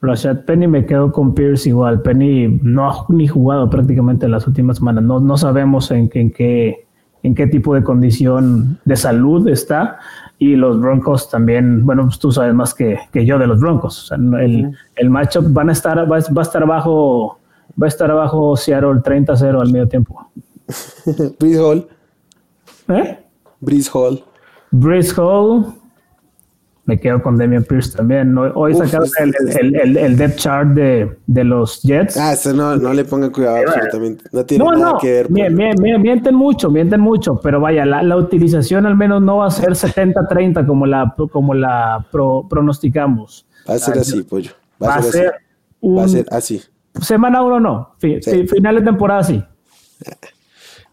[0.01, 2.01] Rashad Penny me quedo con Pierce igual.
[2.03, 5.05] Penny no ha ni jugado prácticamente en las últimas semanas.
[5.05, 6.87] No, no sabemos en, en, qué,
[7.23, 9.99] en qué tipo de condición de salud está
[10.39, 14.11] y los Broncos también, bueno, pues tú sabes más que, que yo de los Broncos.
[14.13, 17.39] el, el, matchup van a estar, va, a estar abajo,
[17.81, 20.31] va a estar abajo Seattle 30-0 al medio tiempo.
[21.39, 21.89] Breeze Hall.
[22.89, 23.19] ¿Eh?
[23.61, 24.25] Breeze Hall.
[24.71, 25.80] Breeze Hall
[26.91, 28.37] me quedo con Damian Pierce también.
[28.37, 32.17] Hoy sacaron el, el, el, depth chart de, de, los Jets.
[32.17, 34.25] Ah, eso no, no le pongan cuidado absolutamente.
[34.33, 35.31] No tiene nada que ver.
[35.31, 39.71] mienten mucho, mienten mucho, pero vaya, la, la utilización al menos no va a ser
[39.71, 43.47] 70-30 como la, como la pronosticamos.
[43.69, 44.51] Va a ser así, pollo.
[44.83, 45.95] Va, a ser, así.
[45.97, 46.63] va a ser así.
[47.01, 47.95] Semana uno no.
[48.01, 49.41] Final de temporada sí.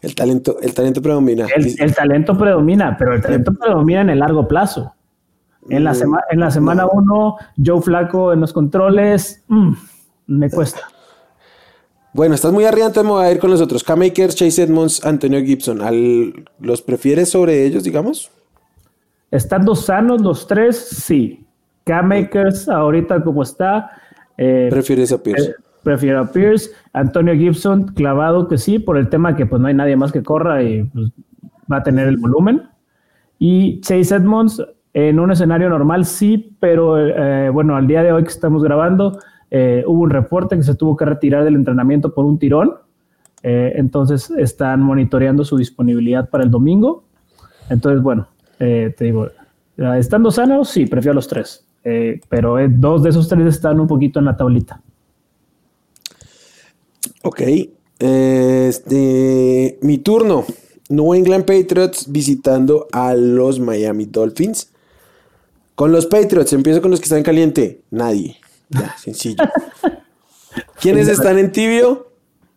[0.00, 1.48] El talento, el talento predomina.
[1.56, 4.94] El, el talento predomina, pero el talento predomina en el largo plazo.
[5.68, 5.92] En la,
[6.30, 9.72] en la semana 1, Joe Flaco en los controles, mm,
[10.28, 10.80] me cuesta.
[12.14, 13.84] Bueno, estás muy arriba, entonces me voy a ir con los otros.
[13.84, 15.80] K-Makers, Chase Edmonds, Antonio Gibson.
[16.58, 18.30] ¿Los prefieres sobre ellos, digamos?
[19.30, 21.46] Estando sanos los tres, sí.
[21.84, 23.90] K-Makers, ahorita como está.
[24.36, 25.50] Eh, ¿Prefieres a Pierce?
[25.50, 26.70] Eh, prefiero a Pierce.
[26.92, 30.22] Antonio Gibson, clavado que sí, por el tema que pues no hay nadie más que
[30.22, 31.10] corra y pues,
[31.70, 32.62] va a tener el volumen.
[33.38, 34.62] Y Chase Edmonds,
[34.94, 39.18] en un escenario normal sí, pero eh, bueno, al día de hoy que estamos grabando,
[39.50, 42.74] eh, hubo un reporte que se tuvo que retirar del entrenamiento por un tirón.
[43.42, 47.04] Eh, entonces están monitoreando su disponibilidad para el domingo.
[47.70, 49.28] Entonces, bueno, te digo,
[49.76, 51.64] estando sanos, sí, prefiero los tres.
[52.28, 54.80] pero dos de esos tres están un poquito en la tablita.
[57.22, 57.42] Ok.
[57.98, 60.44] Este, mi turno.
[60.88, 64.72] New England Patriots visitando a los Miami Dolphins.
[65.78, 67.82] Con los Patriots, empiezo con los que están en caliente.
[67.92, 68.40] Nadie.
[68.68, 69.44] Ya, sencillo.
[70.80, 72.10] ¿Quiénes están en tibio?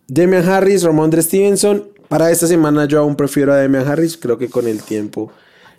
[0.07, 1.87] Demian Harris, Ramondre Stevenson.
[2.07, 4.17] Para esta semana yo aún prefiero a Demian Harris.
[4.17, 5.31] Creo que con el tiempo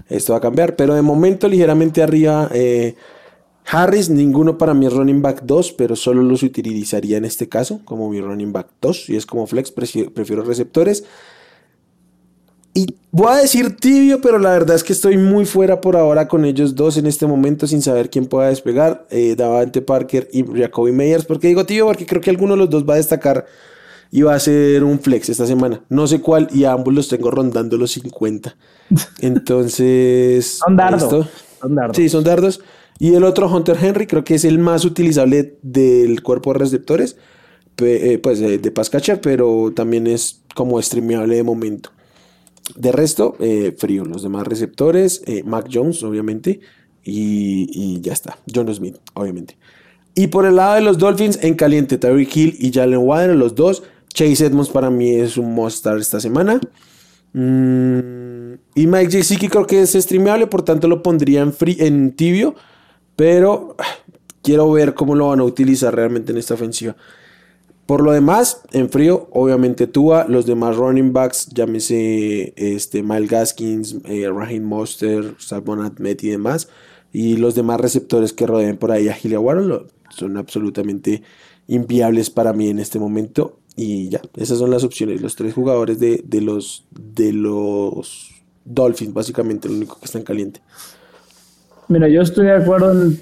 [0.08, 0.76] esto va a cambiar.
[0.76, 2.94] Pero de momento ligeramente arriba eh,
[3.66, 4.08] Harris.
[4.08, 8.20] Ninguno para mi running back 2, pero solo los utilizaría en este caso como mi
[8.20, 9.08] running back 2.
[9.08, 11.02] Y es como flex, prefiero receptores.
[12.74, 16.26] Y voy a decir tibio, pero la verdad es que estoy muy fuera por ahora
[16.26, 19.06] con ellos dos en este momento sin saber quién pueda despegar.
[19.10, 21.24] Eh, Davante Parker y Jacoby Meyers.
[21.26, 21.86] ¿Por qué digo tibio?
[21.86, 23.44] Porque creo que alguno de los dos va a destacar
[24.10, 25.82] y va a ser un flex esta semana.
[25.90, 28.56] No sé cuál y a ambos los tengo rondando los 50.
[29.20, 30.58] Entonces...
[30.64, 31.28] son dardos.
[31.60, 31.96] Son dardos.
[31.96, 32.60] Sí, son dardos.
[32.98, 37.16] Y el otro, Hunter Henry, creo que es el más utilizable del cuerpo de receptores,
[37.78, 41.90] eh, pues de, de pero también es como streameable de momento.
[42.76, 44.04] De resto, eh, frío.
[44.04, 46.60] Los demás receptores, eh, Mac Jones, obviamente,
[47.04, 48.38] y, ya está.
[48.52, 49.56] John Smith, obviamente.
[50.14, 53.54] Y por el lado de los Dolphins, en caliente, Tyreek Hill y Jalen Waddle, los
[53.54, 53.82] dos.
[54.12, 56.60] Chase Edmonds para mí es un must esta semana.
[57.32, 62.12] Mm, y Mike Gesicki creo que es streameable, por tanto lo pondría en, free, en
[62.12, 62.54] tibio.
[63.16, 63.84] Pero ah,
[64.42, 66.96] quiero ver cómo lo van a utilizar realmente en esta ofensiva.
[67.86, 73.96] Por lo demás, en frío, obviamente Tua, los demás running backs, llámese este, Miles Gaskins,
[74.04, 76.68] eh, Raheem Monster, Salmon Ahmed y demás,
[77.12, 79.40] y los demás receptores que rodeen por ahí a Gilia
[80.10, 81.22] son absolutamente
[81.66, 83.58] inviables para mí en este momento.
[83.76, 85.20] Y ya, esas son las opciones.
[85.20, 88.30] Los tres jugadores de, los, de los
[88.64, 90.60] Dolphins, básicamente, lo único que están caliente.
[91.88, 93.18] Mira, yo estoy de acuerdo en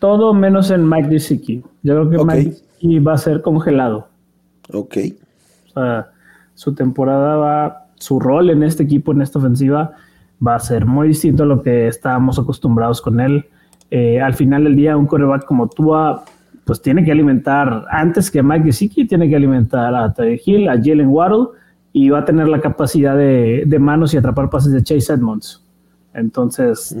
[0.00, 1.62] todo menos en Mike Gesicki.
[1.82, 4.08] Yo creo que Mike Gesicki va a ser congelado.
[4.72, 4.96] Ok.
[5.66, 6.10] O sea,
[6.54, 9.92] su temporada va, su rol en este equipo, en esta ofensiva,
[10.44, 13.46] va a ser muy distinto a lo que estábamos acostumbrados con él.
[13.90, 16.24] Eh, al final del día, un coreback como Tua,
[16.64, 20.76] pues tiene que alimentar, antes que Mike Gesicki, tiene que alimentar a Terry Hill, a
[20.76, 21.48] Jalen Waddle,
[21.92, 25.62] y va a tener la capacidad de, manos y atrapar pases de Chase Edmonds.
[26.12, 26.96] Entonces,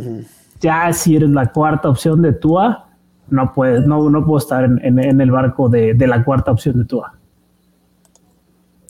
[0.60, 2.83] ya si eres la cuarta opción de Tua,
[3.30, 7.14] no puedes, no, no puedo estar en, el barco de, la cuarta opción de Tua.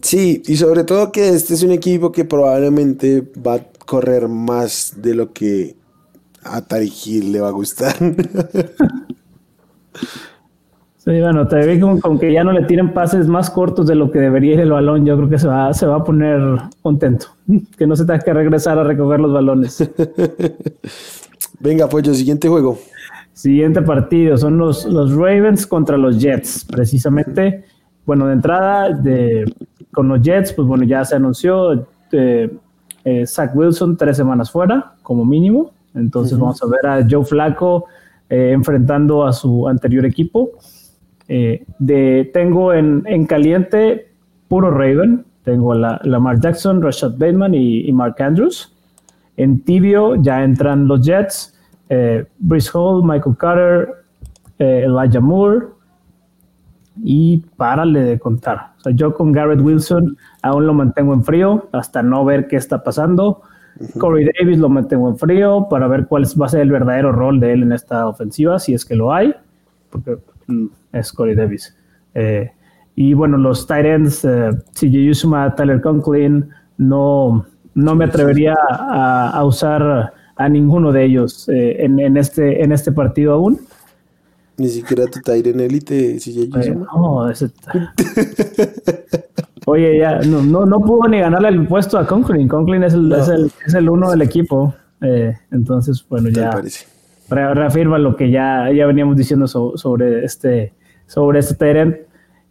[0.01, 4.95] Sí, y sobre todo que este es un equipo que probablemente va a correr más
[4.97, 5.77] de lo que
[6.43, 7.95] a Tarigil le va a gustar.
[11.05, 14.11] Sí, bueno, te vi con, que ya no le tiren pases más cortos de lo
[14.11, 15.05] que debería ir el balón.
[15.05, 16.41] Yo creo que se va, se va a poner
[16.81, 17.27] contento.
[17.77, 19.87] Que no se tenga que regresar a recoger los balones.
[21.61, 22.79] Venga, pues, el siguiente juego.
[23.35, 27.65] Siguiente partido son los, los Ravens contra los Jets, precisamente.
[28.07, 29.45] Bueno, de entrada, de,
[29.93, 32.57] con los Jets, pues bueno, ya se anunció eh,
[33.05, 35.73] eh, Zach Wilson tres semanas fuera, como mínimo.
[35.97, 37.87] Entonces vamos a ver a Joe Flaco
[38.31, 40.53] eh, enfrentando a su anterior equipo.
[41.27, 44.13] de, tengo en, en, caliente
[44.47, 45.25] puro Raven.
[45.43, 48.73] Tengo a la, Lamar Jackson, Rashad Bateman y Mark Andrews.
[49.37, 51.54] En tibio ya entran los Jets,
[51.89, 53.89] eh, Brice Hall, Michael Carter,
[54.59, 55.67] eh, Elijah Moore
[57.03, 58.73] y párale de contar.
[58.79, 62.57] O sea, yo con Garrett Wilson aún lo mantengo en frío hasta no ver qué
[62.57, 63.43] está pasando.
[63.99, 67.41] Corey Davis lo mantengo en frío para ver cuál va a ser el verdadero rol
[67.41, 69.35] de él en esta ofensiva, si es que lo hay,
[69.91, 71.77] porque mm, es Corey Davis.
[72.15, 72.53] Eh,
[72.95, 77.45] y bueno, los tight ends, eh, CJ Usuma, Tyler Conklin, no,
[77.75, 83.35] no me atrevería a, usar a ninguno de ellos eh, en, este, en este partido
[83.35, 83.61] aún.
[84.57, 87.51] Ni siquiera tu en Elite, si ya eh, No, ese...
[89.67, 92.47] Oye, ya, no, no, no, pudo ni ganarle el puesto a Conklin.
[92.49, 94.75] Conklin es el, es el, es el uno del equipo.
[95.01, 96.53] Eh, entonces, bueno, ya
[97.31, 100.73] reafirma lo que ya, ya veníamos diciendo sobre este
[101.07, 101.97] sobre este Tyrant.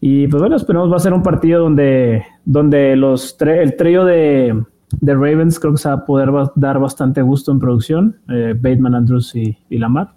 [0.02, 4.62] Y pues bueno, esperemos va a ser un partido donde, donde los el trío de,
[5.02, 8.20] de Ravens creo que se va a poder dar bastante gusto en producción.
[8.30, 10.16] Eh, Bateman, Andrews y, Lamar.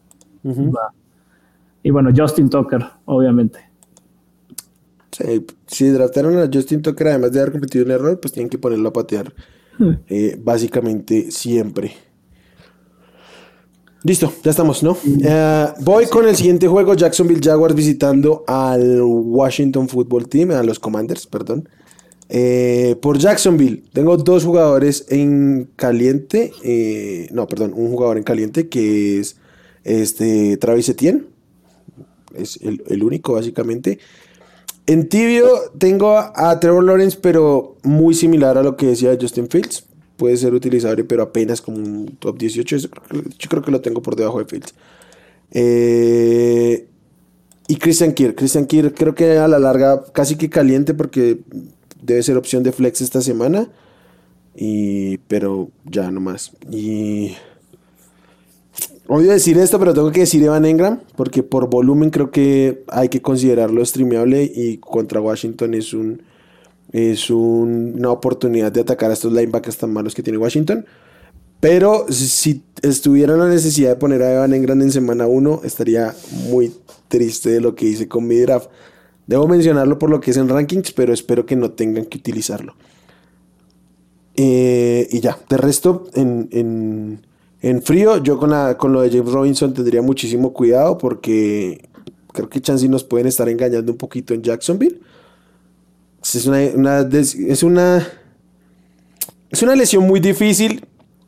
[1.83, 3.59] Y bueno, Justin Tucker, obviamente.
[5.13, 8.59] Sí, si draftaron a Justin Tucker, además de haber competido en error, pues tienen que
[8.59, 9.33] ponerlo a patear
[9.79, 9.91] hmm.
[10.09, 11.93] eh, básicamente siempre.
[14.03, 14.97] Listo, ya estamos, ¿no?
[15.25, 20.79] Eh, voy con el siguiente juego, Jacksonville Jaguars visitando al Washington Football Team, a los
[20.79, 21.69] Commanders, perdón.
[22.29, 26.53] Eh, por Jacksonville, tengo dos jugadores en caliente.
[26.65, 29.37] Eh, no, perdón, un jugador en caliente que es
[29.85, 31.25] este Travis Etienne.
[32.35, 33.99] Es el, único, básicamente.
[34.87, 39.85] En tibio tengo a, Trevor Lawrence, pero muy similar a lo que decía Justin Fields.
[40.17, 42.77] Puede ser utilizable, pero apenas como un top 18.
[42.77, 44.75] Yo creo que lo tengo por debajo de Fields.
[45.53, 46.89] Eh,
[47.69, 48.37] y Christian Kirk.
[48.37, 51.41] Christian Kirk creo que a la larga casi que caliente porque
[52.03, 53.69] debe ser opción de flex esta semana.
[54.55, 56.53] Y, pero ya no más.
[56.71, 57.35] Y
[59.07, 63.09] odio decir esto, pero tengo que decir Evan Engram, porque por volumen creo que hay
[63.09, 66.23] que considerarlo streameable y contra Washington es un
[66.93, 70.87] es una oportunidad de atacar a estos linebackers tan malos que tiene Washington.
[71.61, 76.15] Pero si estuviera la necesidad de poner a Evan Engram en semana 1, estaría
[76.49, 76.73] muy
[77.09, 78.71] triste de lo que hice con mi draft.
[79.27, 82.75] Debo mencionarlo por lo que es en rankings, pero espero que no tengan que utilizarlo.
[84.37, 87.21] Eh, y ya, de resto, en,
[87.83, 91.89] frío, yo con, con lo de James Robinson tendría muchísimo cuidado porque
[92.33, 95.01] creo que Chansey nos pueden estar engañando un poquito en Jacksonville.
[96.23, 98.07] Es una, es una,
[99.51, 100.85] es una lesión muy difícil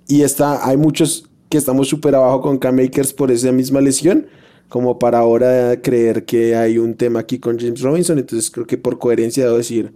[0.07, 4.27] y está, hay muchos que estamos súper abajo con K-Makers por esa misma lesión,
[4.69, 8.19] como para ahora creer que hay un tema aquí con James Robinson.
[8.19, 9.93] Entonces creo que por coherencia debo decir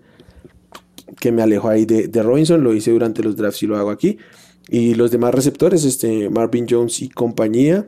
[1.21, 3.91] que me alejo ahí de, de Robinson, lo hice durante los drafts y lo hago
[3.91, 4.19] aquí.
[4.69, 7.87] Y los demás receptores, este, Marvin Jones y compañía,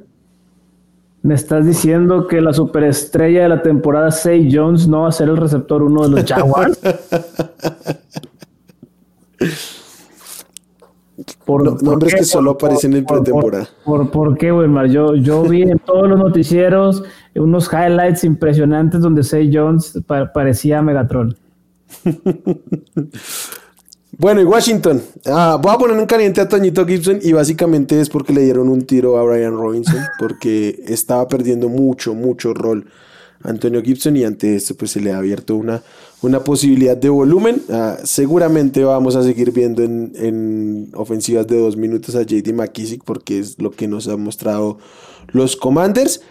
[1.24, 5.30] ¿Me estás diciendo que la superestrella de la temporada, Say Jones, no va a ser
[5.30, 6.78] el receptor uno de los Jaguars?
[11.44, 13.68] por, nombres que solo aparecen en pretemporada.
[13.84, 17.02] Por, por, qué, güey, Yo, yo vi en todos los noticieros
[17.34, 19.98] unos highlights impresionantes donde Say Jones
[20.32, 21.36] parecía Megatron.
[24.18, 25.02] Bueno, y Washington.
[25.26, 28.68] Ah, voy a poner un caliente a Toñito Gibson y básicamente es porque le dieron
[28.68, 32.86] un tiro a Brian Robinson porque estaba perdiendo mucho, mucho rol
[33.42, 35.82] Antonio Gibson y ante esto pues se le ha abierto una,
[36.24, 37.62] una posibilidad de volumen.
[37.70, 43.04] Ah, seguramente vamos a seguir viendo en, en, ofensivas de dos minutos a JD McKissick
[43.04, 44.78] porque es lo que nos han mostrado
[45.28, 46.22] los Commanders.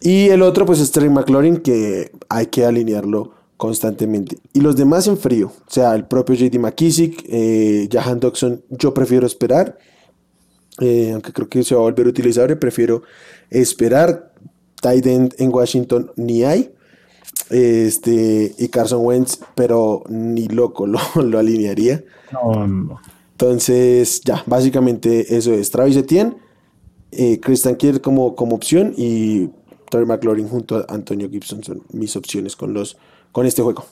[0.00, 4.38] Y el otro pues es Terry McLaurin que hay que alinearlo constantemente.
[4.52, 8.92] Y los demás en frío, o sea, el propio JD McKissick, eh, Jahan Dodson, yo
[8.92, 9.78] prefiero esperar,
[10.80, 13.02] eh, aunque creo que se va a volver utilizable, prefiero
[13.50, 14.32] esperar.
[14.82, 16.75] Tight end en Washington ni hay.
[17.50, 22.02] Este, y Carson Wentz, pero ni loco lo, lo alinearía.
[23.32, 25.70] Entonces, ya, básicamente eso es.
[25.70, 26.36] Travis Etienne,
[27.12, 29.48] eh, Christian Kier como, como opción y
[29.90, 32.98] Terry McLaurin junto a Antonio Gibson son mis opciones con los
[33.32, 33.84] con este juego.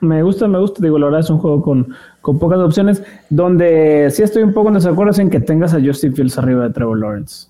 [0.00, 0.82] Me gusta, me gusta.
[0.82, 3.02] Digo, la verdad es un juego con, pocas opciones.
[3.30, 6.70] Donde sí estoy un poco en desacuerdo en que tengas a Justin Fields arriba de
[6.70, 7.46] Trevor Lawrence.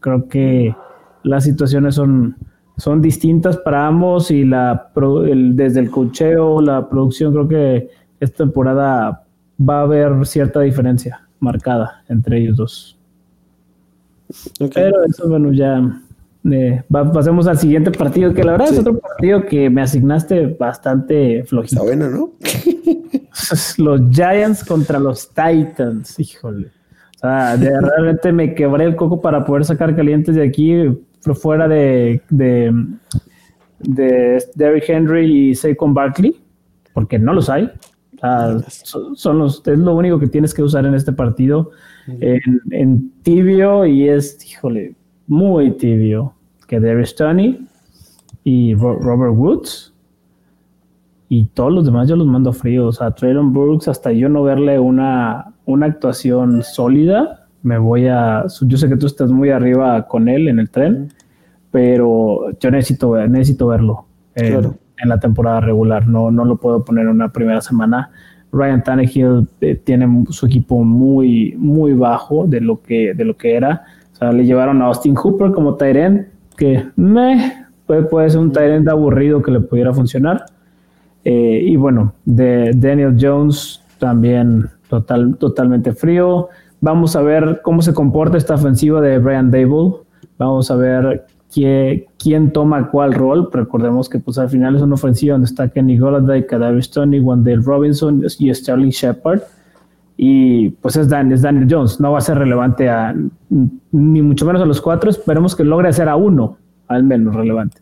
[0.00, 0.74] Creo que
[1.22, 2.36] las situaciones son,
[2.76, 7.88] son distintas para ambos y la desde el cocheo, la producción, creo que
[8.20, 9.24] esta temporada
[9.60, 12.98] va a haber cierta diferencia marcada entre ellos dos.
[14.74, 16.00] Pero eso, bueno, ya
[17.12, 21.76] pasemos al siguiente partido, que la verdad es otro partido que me asignaste bastante flojito.
[21.76, 22.30] Está bueno, ¿no?
[23.78, 26.68] los Giants contra los Titans, híjole.
[27.16, 30.74] O sea, realmente me quebré el coco para poder sacar calientes de aquí,
[31.32, 32.74] fuera de, de,
[34.54, 36.36] Derrick Henry y Saquon Barkley,
[36.92, 37.70] porque no los hay.
[39.14, 41.70] son los, es lo único que tienes que usar en este partido.
[42.20, 44.94] En, en tibio y es, híjole,
[45.26, 46.34] muy tibio
[46.66, 47.66] que Darius Tony
[48.42, 49.92] y Robert Woods.
[51.28, 53.00] Y todos los demás yo los mando fríos.
[53.00, 58.44] A Traylon Brooks, hasta yo no verle una, una actuación sólida, me voy a.
[58.60, 61.12] Yo sé que tú estás muy arriba con él en el tren,
[61.72, 66.06] pero yo necesito, necesito verlo en, la temporada regular.
[66.06, 68.10] No, no lo puedo poner en una primera semana.
[68.52, 73.54] Ryan Tannehill eh, tiene su equipo muy, muy bajo de lo que, de lo que
[73.54, 73.82] era.
[74.12, 78.52] O sea, le llevaron a Austin Hooper como Tyrant, que me puede, puede ser un
[78.52, 80.44] Tyrant aburrido que le pudiera funcionar.
[81.24, 86.50] Eh, y bueno, de Daniel Jones también total, totalmente frío.
[86.84, 89.94] Vamos a ver cómo se comporta esta ofensiva de Brian Dable.
[90.36, 93.48] Vamos a ver quién, toma cuál rol.
[93.50, 97.64] Recordemos que pues al final es una ofensiva donde está Kenny Golladay, Kadarius Tony, Wendell
[97.64, 99.40] Robinson y Sterling Shepard
[100.18, 103.16] y pues es, Daniel Jones, no va a ser relevante a
[103.48, 107.78] ni mucho menos a los cuatro, esperemos que logre hacer a uno al menos relevante.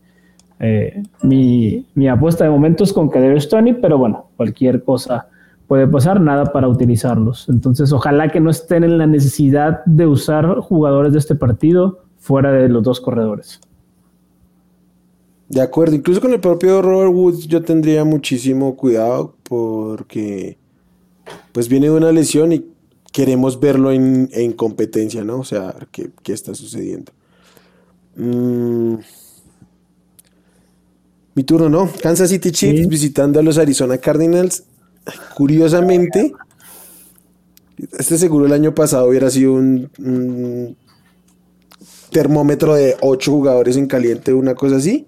[0.61, 5.27] Eh, mi, apuesta de momento es con Kadarius Tony, pero bueno, cualquier cosa
[5.66, 7.48] puede pasar, nada para utilizarlos.
[7.48, 12.53] Entonces, ojalá que no estén en la necesidad de usar jugadores de este partido fuera
[12.53, 13.61] de los dos corredores.
[15.48, 20.57] De acuerdo, incluso con el propio Robert Woods yo tendría muchísimo cuidado porque
[21.53, 22.64] pues viene de una lesión y
[23.12, 25.40] queremos verlo en, competencia, ¿no?
[25.40, 27.12] O sea, ¿qué, está sucediendo?
[28.17, 28.94] Mm.
[31.35, 31.90] Mi turno, ¿no?
[32.02, 34.65] Kansas City Chiefs visitando a los Arizona Cardinals.
[35.35, 36.33] Curiosamente,
[37.98, 40.77] este seguro el año pasado hubiera sido un,
[42.11, 45.07] termómetro de 8 jugadores en caliente, una cosa así.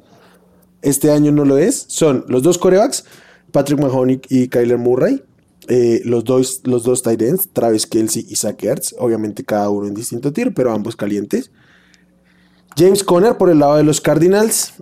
[0.83, 1.85] Este año no lo es.
[1.89, 3.05] Son los dos corebacks,
[3.53, 5.23] Patrick Mahoney y Kyler Murray.
[5.69, 9.87] Eh, los, dos, los dos tight ends, Travis Kelsey y Zach Ertz, obviamente cada uno
[9.87, 11.51] en distinto tiro, pero ambos calientes.
[12.77, 14.75] James Conner por el lado de los Cardinals.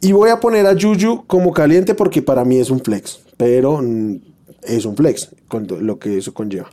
[0.00, 3.23] Y voy a poner a Juju como caliente porque para mí es un flex.
[3.36, 4.16] Pero mm,
[4.62, 6.68] es un flex, con lo que eso conlleva.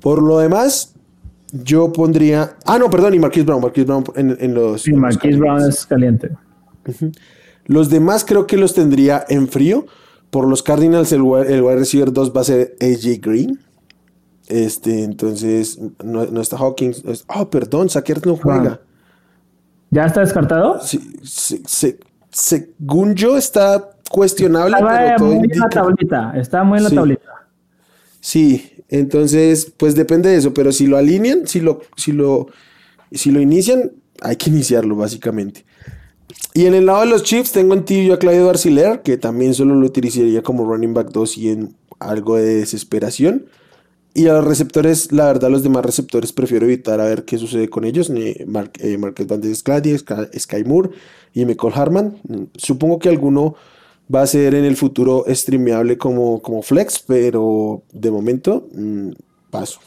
[0.00, 0.94] Por lo demás,
[1.52, 2.56] yo pondría.
[2.64, 3.62] Ah, no, perdón, y Marquis Brown.
[3.62, 4.82] Marquis Brown en, los.
[4.82, 6.30] Sí, Marquis Brown es caliente.
[7.66, 9.86] Los demás creo que los tendría en frío.
[10.30, 13.60] Por los Cardinals, el, el wide receiver 2 va a ser AJ Green.
[14.48, 17.02] Este, entonces, no, está Hawkins.
[17.28, 18.80] oh, perdón, Sackers no juega.
[19.90, 20.80] ¿Ya está descartado?
[20.80, 21.22] Sí,
[22.30, 24.76] según yo, está cuestionable.
[24.76, 26.32] Está muy en la tablita.
[26.36, 27.48] Está muy en la tablita.
[28.20, 30.54] Sí, entonces, pues depende de eso.
[30.54, 32.46] Pero si lo alinean, si lo, si lo,
[33.10, 33.90] si lo inician,
[34.20, 35.64] hay que iniciarlo, básicamente.
[36.54, 39.54] Y en el lado de los Chiefs tengo en tibio a Claudio Arciler, que también
[39.54, 43.46] solo lo utilizaría como running back 2 y en algo de desesperación.
[44.14, 47.70] Y a los receptores, la verdad, los demás receptores prefiero evitar a ver qué sucede
[47.70, 48.12] con ellos.
[48.46, 50.90] Marquez Van Sky Moore
[51.32, 52.18] y Michael Harman.
[52.56, 53.54] Supongo que alguno
[54.12, 59.10] va a ser en el futuro streameable como, como flex, pero de momento mm,
[59.50, 59.80] paso.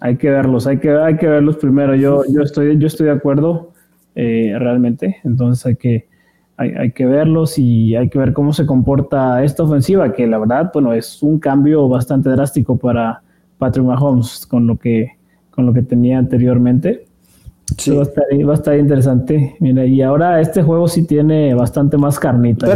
[0.00, 1.94] Hay que verlos, hay que, hay que verlos primero.
[1.94, 3.72] Yo, yo, estoy, yo estoy de acuerdo
[4.14, 5.18] eh, realmente.
[5.24, 6.08] Entonces hay que,
[6.56, 10.70] hay, que verlos y hay que ver cómo se comporta esta ofensiva, que la verdad,
[10.72, 13.22] bueno, es un cambio bastante drástico para
[13.58, 15.12] Patrick Mahomes con lo que,
[15.50, 17.06] con lo que tenía anteriormente.
[17.78, 17.90] Sí.
[17.92, 18.02] Va,
[18.52, 19.56] a estar, interesante.
[19.60, 22.66] Mira, y ahora este juego sí tiene bastante más carnita.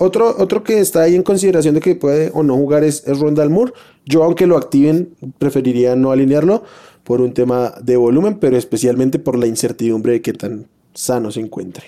[0.00, 3.20] otro, otro que está ahí en consideración de que puede o no jugar es, es
[3.20, 3.72] Rondal Moore.
[4.04, 6.62] Yo, aunque lo activen, preferiría no alinearlo
[7.04, 11.40] por un tema de volumen, pero especialmente por la incertidumbre de que tan sano se
[11.40, 11.84] encuentre.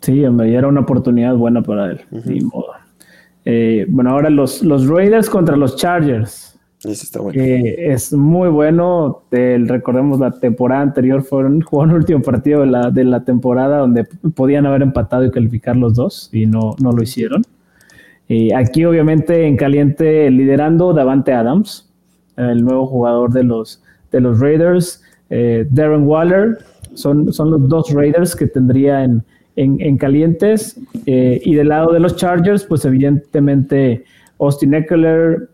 [0.00, 2.00] Sí, hombre, era una oportunidad buena para él.
[3.44, 6.57] Eh, bueno, ahora los, los Raiders contra los Chargers.
[6.84, 7.40] Ese está bueno.
[7.40, 9.22] Que es muy bueno.
[9.30, 14.04] recordemos la temporada anterior, fueron, jugaron el último partido de la, de la temporada donde
[14.34, 17.42] podían haber empatado y calificar los dos y no, no lo hicieron.
[18.28, 21.90] Y aquí, obviamente, en caliente, liderando Davante Adams,
[22.36, 25.02] el nuevo jugador de los, de los Raiders.
[25.30, 26.58] Eh, Darren Waller,
[26.94, 29.24] son, son los dos Raiders que tendría en,
[29.56, 30.78] en, calientes.
[31.06, 34.04] Eh, y del lado de los Chargers, pues evidentemente
[34.38, 35.48] Austin Eckler,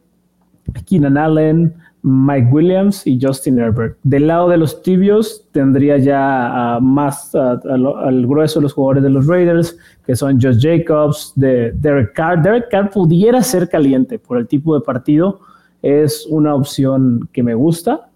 [0.86, 3.96] Keenan Allen, Mike Williams y Justin Herbert.
[4.02, 9.26] Del lado de los tibios tendría ya más al grueso de los jugadores de los
[9.26, 12.42] Raiders, que son Josh Jacobs, de Derek Carr.
[12.42, 15.40] Derek Carr pudiera ser caliente por el tipo de partido.
[15.80, 18.08] Es una opción que me gusta,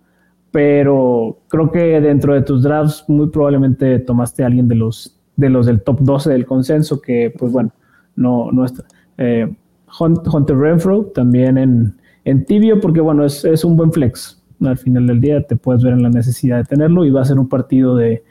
[0.50, 5.48] pero creo que dentro de tus drafts muy probablemente tomaste a alguien de los, de
[5.48, 7.72] los del top 12 del consenso, que pues bueno,
[8.16, 8.84] no, no está.
[9.16, 9.50] Eh,
[9.98, 11.96] Hunter Renfro también en
[12.28, 14.42] en tibio porque bueno, es, un buen flex.
[14.60, 17.24] Al final del día te puedes ver en la necesidad de tenerlo y va a
[17.24, 18.22] ser un partido de,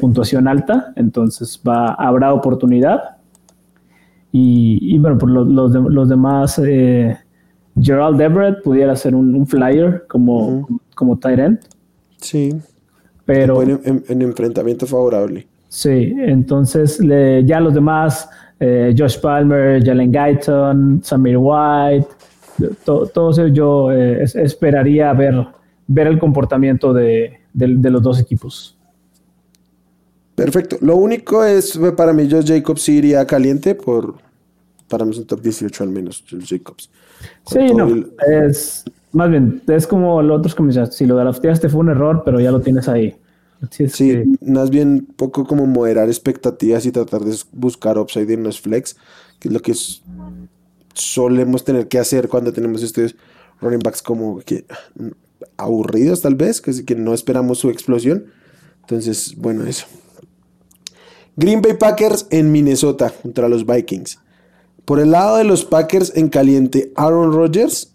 [0.00, 3.16] puntuación alta, entonces va, habrá oportunidad.
[4.32, 7.16] Y, bueno, por los, los, demás, eh,
[7.80, 11.58] Gerald Everett pudiera ser un, flyer como, como tight end.
[12.18, 12.54] Sí.
[13.24, 15.46] Pero en, enfrentamiento favorable.
[15.68, 17.00] Sí, entonces
[17.44, 18.28] ya los demás,
[18.58, 22.08] eh, Josh Palmer, Jalen Guyton, Samir White,
[22.84, 25.46] todo, eso yo eh, esperaría ver,
[25.86, 28.76] ver el comportamiento de, los dos equipos.
[30.34, 30.76] Perfecto.
[30.80, 34.14] Lo único es, para mí, Josh Jacobs iría caliente por,
[34.88, 36.90] para mí es un top 18 al menos, Josh Jacobs.
[37.46, 37.88] sí, no,
[38.26, 41.90] es, más bien, es como los otros que si lo de la te fue un
[41.90, 43.16] error, pero ya lo tienes ahí.
[43.70, 48.96] sí, más bien poco como moderar expectativas y tratar de buscar upside en los flex,
[49.38, 50.02] que es lo que es
[50.94, 53.16] solemos tener que hacer cuando tenemos estos
[53.60, 54.64] running backs como que
[55.56, 58.26] aburridos tal vez, que, que no esperamos su explosión.
[58.80, 59.86] Entonces, bueno, eso.
[61.36, 64.18] Green Bay Packers en Minnesota contra los Vikings.
[64.84, 67.94] Por el lado de los Packers en caliente, Aaron Rodgers,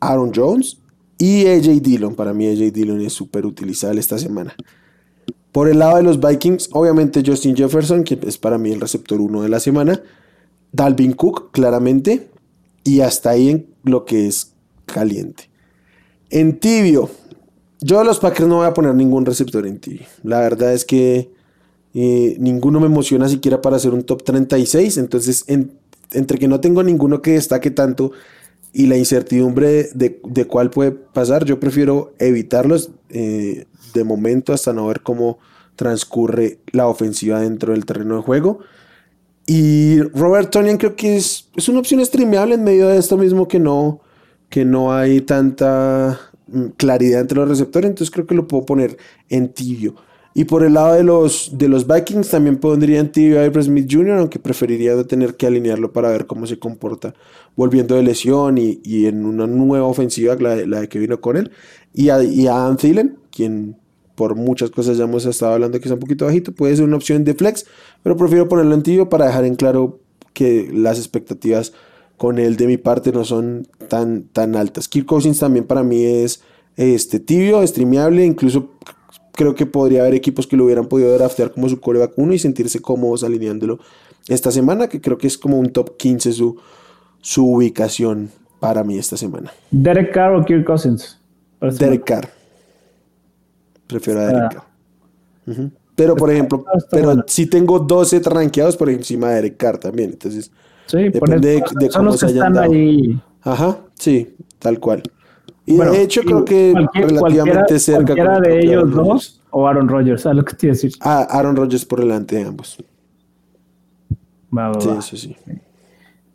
[0.00, 0.78] Aaron Jones
[1.18, 2.14] y AJ Dillon.
[2.14, 4.54] Para mí AJ Dillon es súper utilizable esta semana.
[5.50, 9.20] Por el lado de los Vikings, obviamente Justin Jefferson, que es para mí el receptor
[9.20, 10.00] 1 de la semana.
[10.74, 12.28] Dalvin Cook, claramente.
[12.82, 14.52] Y hasta ahí en lo que es
[14.84, 15.48] caliente.
[16.30, 17.08] En tibio,
[17.80, 20.06] yo de los Packers no voy a poner ningún receptor en tibio.
[20.22, 21.30] La verdad es que
[21.94, 24.98] eh, ninguno me emociona siquiera para hacer un top 36.
[24.98, 25.44] Entonces,
[26.12, 28.12] entre que no tengo ninguno que destaque tanto
[28.72, 34.88] y la incertidumbre de, cuál puede pasar, yo prefiero evitarlos eh, de momento hasta no
[34.88, 35.38] ver cómo
[35.76, 38.58] transcurre la ofensiva dentro del terreno de juego.
[39.46, 43.46] Y Robert Tonian creo que es, es una opción streameable en medio de esto mismo
[43.46, 44.00] que no,
[44.48, 48.96] que no hay tanta mm, claridad entre los receptores, entonces creo que lo puedo poner
[49.28, 49.94] en tibio.
[50.36, 53.66] Y por el lado de los, de los Vikings también pondría en tibio a Everett
[53.66, 57.14] Smith Jr., aunque preferiría tener que alinearlo para ver cómo se comporta
[57.54, 61.52] volviendo de lesión y, en una nueva ofensiva, la de, que vino con él.
[61.92, 63.76] Y a, y a Thielen, quien
[64.14, 66.96] por muchas cosas ya hemos estado hablando que está un poquito bajito, puede ser una
[66.96, 67.66] opción de flex,
[68.02, 70.00] pero prefiero ponerlo en tibio para dejar en claro
[70.32, 71.72] que las expectativas
[72.16, 74.88] con él de mi parte no son tan, tan altas.
[74.88, 76.42] Kirk Cousins también para mí es
[76.76, 78.70] este, tibio, streameable, incluso
[79.32, 82.38] creo que podría haber equipos que lo hubieran podido draftear como su coreback 1 y
[82.38, 83.80] sentirse cómodos alineándolo
[84.28, 86.56] esta semana, que creo que es como un top 15 su,
[87.20, 89.52] su ubicación para mí esta semana.
[89.70, 91.20] Derek Carr o Kirk Cousins.
[91.60, 92.43] Derek Carr.
[93.86, 95.70] Prefiero a Derek Carr.
[95.94, 100.10] Pero, por ejemplo, pero si tengo 12 rankeados por encima de Derek Carr también.
[100.10, 100.50] Entonces,
[100.86, 102.72] sí, depende de, cómo se hayan dado.
[102.72, 103.20] Ahí.
[103.42, 105.02] Ajá, sí, tal cual.
[105.66, 108.14] Y de hecho creo que relativamente cerca.
[108.14, 110.92] Cualquiera de ellos dos o Aaron Rodgers, ¿sabes lo que te decir?
[111.00, 112.76] Ah, Aaron Rodgers por delante de ambos.
[114.56, 115.36] Va, va, sí, sí, sí.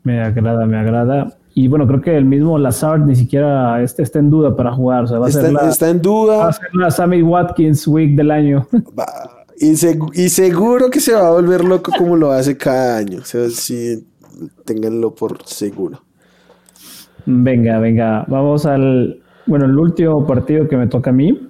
[0.04, 1.38] Me agrada, me agrada.
[1.60, 5.04] Y bueno, creo que el mismo Lazard ni siquiera este está en duda para jugar.
[5.04, 6.38] O sea, va a está, ser la, está en duda.
[6.38, 8.66] Va a ser la Sammy Watkins Week del año.
[9.60, 13.20] y, y, seguro que se va a volver loco como lo hace cada año.
[13.20, 14.08] O sea, sí,
[14.64, 16.02] ténganlo por seguro.
[17.26, 21.46] Venga, venga, vamos al, bueno, el último partido que me toca a mí,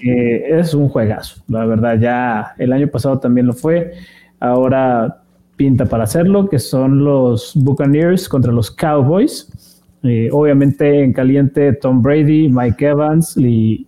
[0.00, 1.42] que es un juegazo.
[1.48, 3.94] La verdad, ya el año pasado también lo fue.
[4.38, 5.19] Ahora
[5.60, 9.82] pinta para hacerlo, que son los Buccaneers contra los Cowboys.
[10.02, 13.86] Eh, obviamente en caliente Tom Brady, Mike Evans y,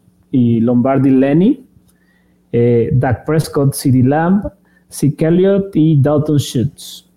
[0.61, 1.65] Lombardi Lenny.
[2.53, 4.43] Eh, Dak Prescott, CeeDee Lamb,
[4.91, 7.11] Zeke Elliott y Dalton Schutz.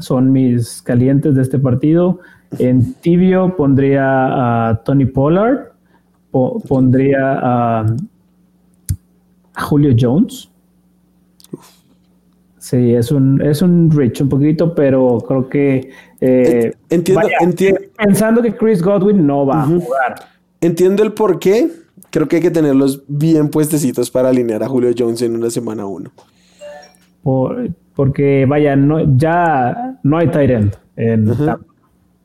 [0.00, 2.20] Son mis calientes de este partido.
[2.58, 5.72] En tibio pondría a Tony Pollard,
[6.30, 7.86] pondría a,
[9.56, 10.50] Julio Jones.
[12.66, 15.88] Sí, es un, es un rich un poquito, pero creo que...
[16.20, 20.16] Eh, entiendo, Pensando que Chris Godwin no va a jugar.
[20.60, 21.70] Entiendo el por qué.
[22.10, 25.86] Creo que hay que tenerlos bien puestecitos para alinear a Julio Jones en una semana
[25.86, 26.10] uno.
[27.94, 31.32] porque, vaya, no, ya no hay Tyrant en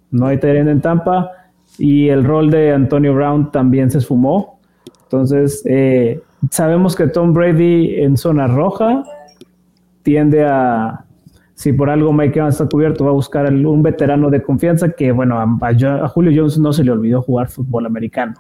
[0.10, 1.30] no hay terreno en Tampa
[1.78, 4.60] y el rol de Antonio Brown también se esfumó.
[5.04, 6.20] Entonces, eh,
[6.50, 9.04] sabemos que Tom Brady en zona roja
[10.04, 11.06] tiende a,
[11.54, 15.12] si por algo Mike Evans está cubierto, va a buscar un veterano de confianza que,
[15.12, 18.34] bueno, a, Julio Jones no se le olvidó jugar fútbol americano.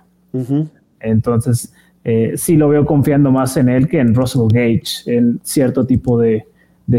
[0.99, 5.85] Entonces, eh, sí lo veo confiando más en él que en Russell Gage en cierto
[5.85, 6.45] tipo de,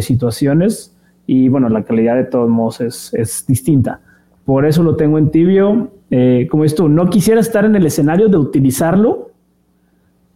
[0.00, 0.96] situaciones.
[1.26, 4.00] Y bueno, la calidad de todos modos es, es distinta.
[4.44, 5.90] Por eso lo tengo en tibio.
[6.10, 9.31] Eh, como esto, no quisiera estar en el escenario de utilizarlo,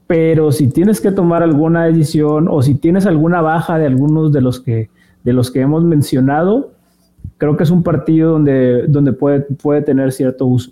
[0.07, 4.41] pero si tienes que tomar alguna decisión o si tienes alguna baja de algunos de
[4.41, 4.91] los que,
[5.25, 6.73] de los que hemos mencionado,
[7.39, 10.71] creo que es un partido donde, donde puede, puede tener cierto uso.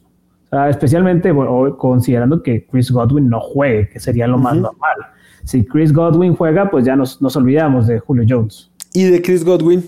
[0.68, 1.32] especialmente
[1.78, 4.96] considerando que Chris Godwin no juegue, que sería lo más normal.
[5.44, 8.70] Si Chris Godwin juega, pues ya nos, nos olvidamos de Julio Jones.
[8.94, 9.82] ¿Y de Chris Godwin?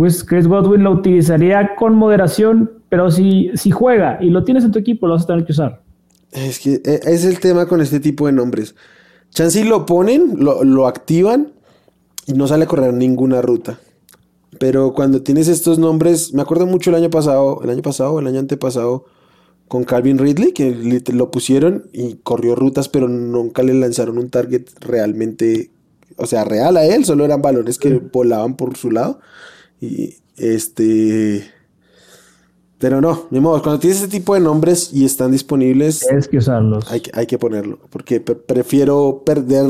[0.00, 4.72] pues Chris Godwin lo utilizaría con moderación, pero si, si juega y lo tienes en
[4.72, 5.82] tu equipo, lo vas a tener que usar.
[6.32, 8.74] Es que e, es el tema con este tipo de nombres.
[9.30, 11.52] Chansey lo ponen, lo, activan
[12.26, 13.78] y no sale a correr ninguna ruta.
[14.58, 18.26] Pero cuando tienes estos nombres, me acuerdo mucho el año pasado, el año pasado, el
[18.26, 19.04] año antepasado,
[19.68, 24.66] con Calvin Ridley, que lo pusieron y corrió rutas, pero nunca le lanzaron un target
[24.80, 25.70] realmente,
[26.16, 29.20] o sea, real a él, solo eran balones que volaban por su lado.
[29.80, 31.48] Y este.
[32.80, 36.00] Pero no, ni modo, cuando tienes ese tipo de nombres y están disponibles.
[36.00, 36.90] Tienes que usarlos.
[36.90, 37.78] Hay, hay que ponerlo.
[37.90, 39.66] Porque prefiero perder.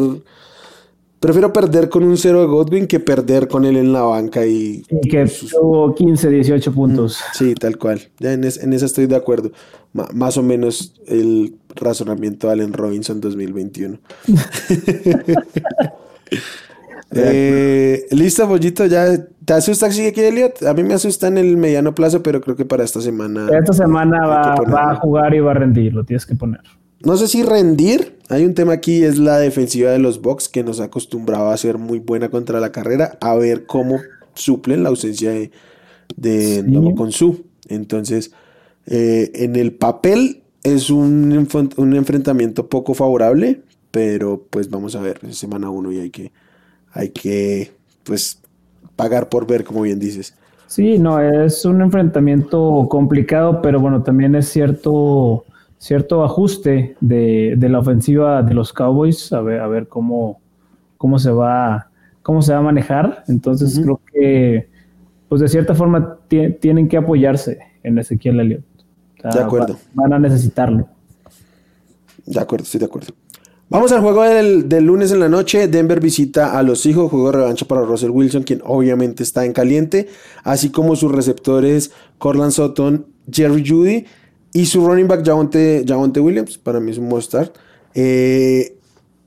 [1.18, 4.84] Prefiero perder con un cero de Godwin que perder con él en la banca y.
[5.11, 7.18] que tuvo 15, 18 puntos.
[7.34, 8.00] Sí, tal cual.
[8.20, 9.50] Ya en, en eso estoy de acuerdo.
[9.92, 13.98] más o menos el razonamiento de Allen Robinson 2021.
[17.12, 20.62] Eh, Listo, Bollito, ya te asusta que sigue aquí Elliot.
[20.62, 23.48] A mí me asusta en el mediano plazo, pero creo que para esta semana.
[23.50, 26.61] Esta semana va, a jugar y va a rendir, lo tienes que poner.
[27.04, 28.18] No sé si rendir.
[28.28, 31.56] Hay un tema aquí, es la defensiva de los Bucks, que nos ha acostumbrado a
[31.56, 33.18] ser muy buena contra la carrera.
[33.20, 33.98] A ver cómo
[34.34, 35.50] suplen la ausencia de,
[36.16, 37.46] de con su.
[37.68, 38.32] Entonces,
[38.86, 45.20] eh, en el papel es un, un enfrentamiento poco favorable, pero pues vamos a ver,
[45.28, 46.32] es semana uno y hay que
[46.93, 47.72] hay que,
[48.05, 48.41] pues,
[48.97, 50.34] pagar por ver, como bien dices.
[50.66, 55.45] Sí, no, es un enfrentamiento complicado, pero bueno, también es cierto,
[55.78, 60.41] cierto ajuste de, la ofensiva de los Cowboys, a ver, a ver cómo,
[60.97, 61.91] cómo se va
[62.22, 63.24] cómo se va a manejar.
[63.28, 64.68] Entonces creo que,
[65.28, 68.64] pues de cierta forma, tienen que apoyarse en Ezequiel Elliott.
[69.22, 69.76] de acuerdo.
[69.95, 70.88] van a necesitarlo.
[72.26, 73.12] De acuerdo, estoy de acuerdo.
[73.73, 75.68] Vamos al juego del, lunes en la noche.
[75.68, 77.09] Denver visita a los hijos.
[77.09, 80.09] Juego de revancha para Russell Wilson, quien obviamente está en caliente.
[80.43, 84.07] Así como sus receptores Corland Sutton, Jerry Judy
[84.53, 86.59] y su running back Javonte, Williams.
[86.59, 87.33] Para mí es un must.
[87.95, 88.77] Eh,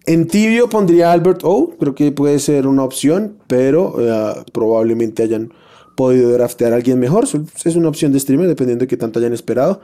[0.06, 1.78] en tibio pondría Albert O.
[1.80, 5.54] Creo que puede ser una opción, pero eh, probablemente hayan
[5.96, 7.24] podido draftear a alguien mejor.
[7.64, 9.80] Es una opción de streamer, dependiendo de qué tanto hayan esperado.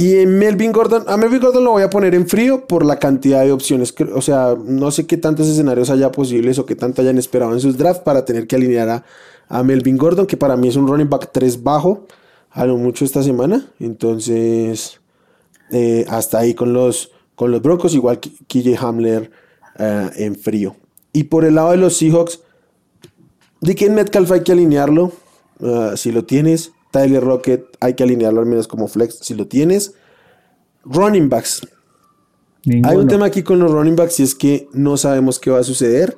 [0.00, 3.00] Y en Melvin Gordon, a Melvin Gordon lo voy a poner en frío por la
[3.00, 3.92] cantidad de opciones.
[4.14, 7.58] O sea, no sé qué tantos escenarios haya posibles o qué tanto hayan esperado en
[7.58, 9.04] sus drafts para tener que alinear
[9.48, 12.06] a, Melvin Gordon, que para mí es un running back 3 bajo,
[12.52, 13.66] a lo mucho esta semana.
[13.80, 15.00] Entonces,
[15.72, 19.32] eh, hasta ahí con los, con los Broncos, igual que KJ Hamler
[19.80, 20.76] eh, en frío.
[21.12, 22.38] Y por el lado de los Seahawks,
[23.60, 25.10] de quién Metcalf hay que alinearlo.
[25.58, 29.46] Uh, si lo tienes, Tyler Rocket hay que alinearlo al menos como flex si lo
[29.46, 29.94] tienes.
[30.84, 31.60] Running backs.
[32.84, 35.60] Hay un tema aquí con los running backs y es que no sabemos qué va
[35.60, 36.16] a suceder.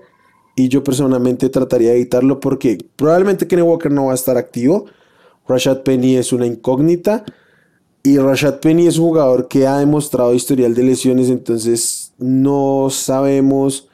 [0.56, 4.86] Y yo personalmente trataría de evitarlo porque probablemente Kenny Walker no va a estar activo.
[5.46, 7.24] Rashad Penny es una incógnita.
[8.02, 11.28] Y Rashad Penny es un jugador que ha demostrado historial de lesiones.
[11.28, 13.88] Entonces no sabemos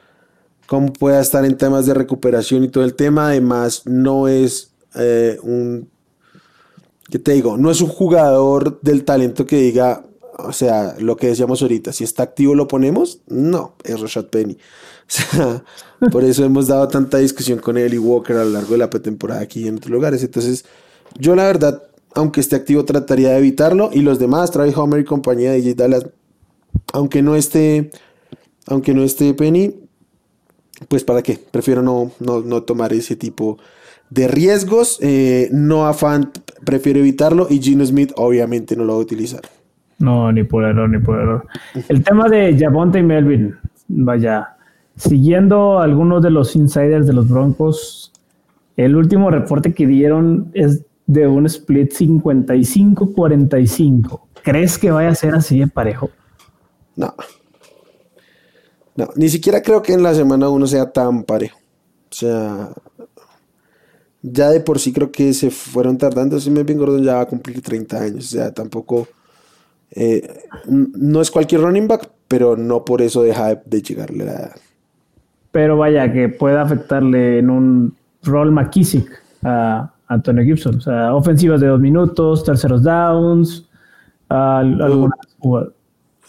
[0.65, 3.27] cómo pueda estar en temas de recuperación y todo el tema.
[3.27, 5.89] Además, no es eh, un
[7.09, 7.57] ¿qué te digo?
[7.57, 10.03] No es un jugador del talento que diga,
[10.37, 13.19] o sea, lo que decíamos ahorita, si está activo lo ponemos.
[13.27, 14.57] No, es Rashad Penny.
[15.09, 15.63] O sea,
[16.11, 18.89] por eso hemos dado tanta discusión con él y Walker a lo largo de la
[18.89, 20.21] pretemporada aquí en otros lugares.
[20.21, 20.65] Entonces,
[21.17, 21.81] yo la verdad,
[22.13, 23.89] aunque esté activo, trataría de evitarlo.
[23.93, 25.73] Y los demás, Travis Homer y compañía de.
[25.75, 26.07] Dallas,
[26.91, 27.89] aunque no esté,
[28.65, 29.75] aunque no esté Penny,
[30.89, 33.57] pues para qué, prefiero no, no, no tomar ese tipo
[34.11, 34.99] riesgos.
[35.01, 36.31] Eh, no afán
[36.63, 39.41] prefiero evitarlo y Gino Smith obviamente no lo va a utilizar.
[39.99, 41.47] No, ni por error, ni por error.
[41.87, 43.55] El tema de Javonte y Melvin,
[43.87, 44.55] vaya,
[44.95, 48.13] siguiendo algunos de los insiders de los Broncos,
[48.75, 54.21] el último reporte que dieron es de un split 55-45.
[54.43, 56.11] ¿Crees que vaya a ser así de parejo?
[56.95, 57.15] No.
[58.95, 61.57] No, ni siquiera creo que en la semana uno sea tan parejo.
[62.09, 62.69] O sea,
[64.21, 66.39] ya de por sí creo que se fueron tardando.
[66.39, 68.25] Si Melvin Gordon ya va a cumplir 30 años.
[68.25, 69.07] O sea, tampoco.
[69.91, 74.55] Eh, no es cualquier running back, pero no por eso deja de, llegarle la edad.
[75.51, 79.09] Pero vaya, que pueda afectarle en un rol McKissick
[79.43, 80.75] a Antonio Gibson.
[80.75, 83.67] O sea, ofensivas de dos minutos, terceros downs,
[84.29, 85.19] algunas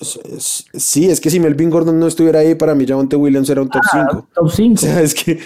[0.01, 3.68] Sí, es que si Melvin Gordon no estuviera ahí, para mí Javonte Williams era un
[3.68, 4.07] top 5.
[4.11, 4.74] Ah, top 5.
[4.74, 5.38] O sea, es que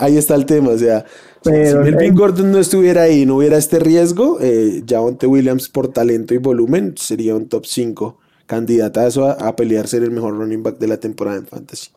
[0.00, 0.70] ahí está el tema.
[0.70, 1.06] O sea,
[1.42, 5.88] si Melvin Gordon no estuviera ahí y no hubiera este riesgo, eh, Javonte Williams por
[5.88, 10.36] talento y volumen sería un top 5 candidata a eso a, pelear ser el mejor
[10.36, 11.90] running back de la temporada en Fantasy.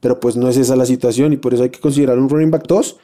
[0.00, 2.50] Pero pues no es esa la situación y por eso hay que considerar un running
[2.50, 2.98] back 2.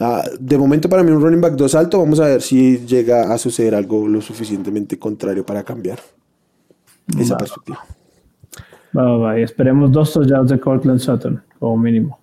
[0.00, 3.34] Ah, de momento para mí un running back 2 alto, vamos a ver si llega
[3.34, 5.98] a suceder algo lo suficientemente contrario para cambiar
[7.18, 7.84] esa perspectiva.
[8.96, 12.18] Va, Esperemos dos touchdowns de Cortland Sutton, como mínimo.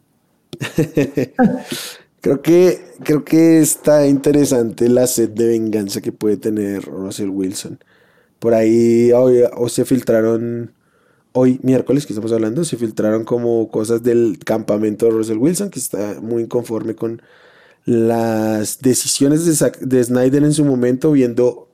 [2.22, 7.80] creo que, creo que está interesante la sed de venganza que puede tener Russell Wilson.
[8.40, 10.74] Por ahí hoy, o se filtraron,
[11.34, 15.80] hoy miércoles que estamos hablando, se filtraron como cosas del campamento de Russell Wilson, que
[15.80, 17.22] está muy inconforme con
[17.86, 21.68] las decisiones de, de Snyder en su momento, viendo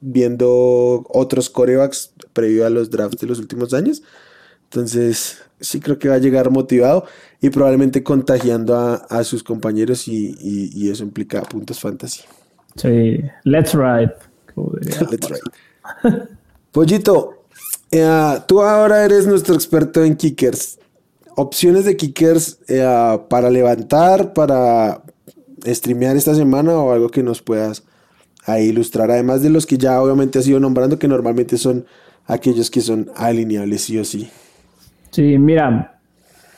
[0.00, 4.02] viendo otros corebacks previo a los drafts de los últimos años.
[4.64, 7.04] Entonces, sí creo que va a llegar motivado
[7.40, 12.22] y probablemente contagiando a, sus compañeros y, eso implica puntos fantasy.
[12.76, 14.12] Sí, let's ride.
[15.10, 15.42] let's ride.
[16.72, 17.44] Pollito,
[17.90, 20.78] eh, tú ahora eres nuestro experto en kickers.
[21.36, 25.02] Opciones de kickers eh, para levantar, para
[25.66, 27.84] streamear esta semana o algo que nos puedas
[28.44, 31.86] a ilustrar, además de los que ya obviamente ha sido nombrando, que normalmente son
[32.26, 34.30] aquellos que son alineables sí o sí.
[35.10, 36.00] Sí, mira,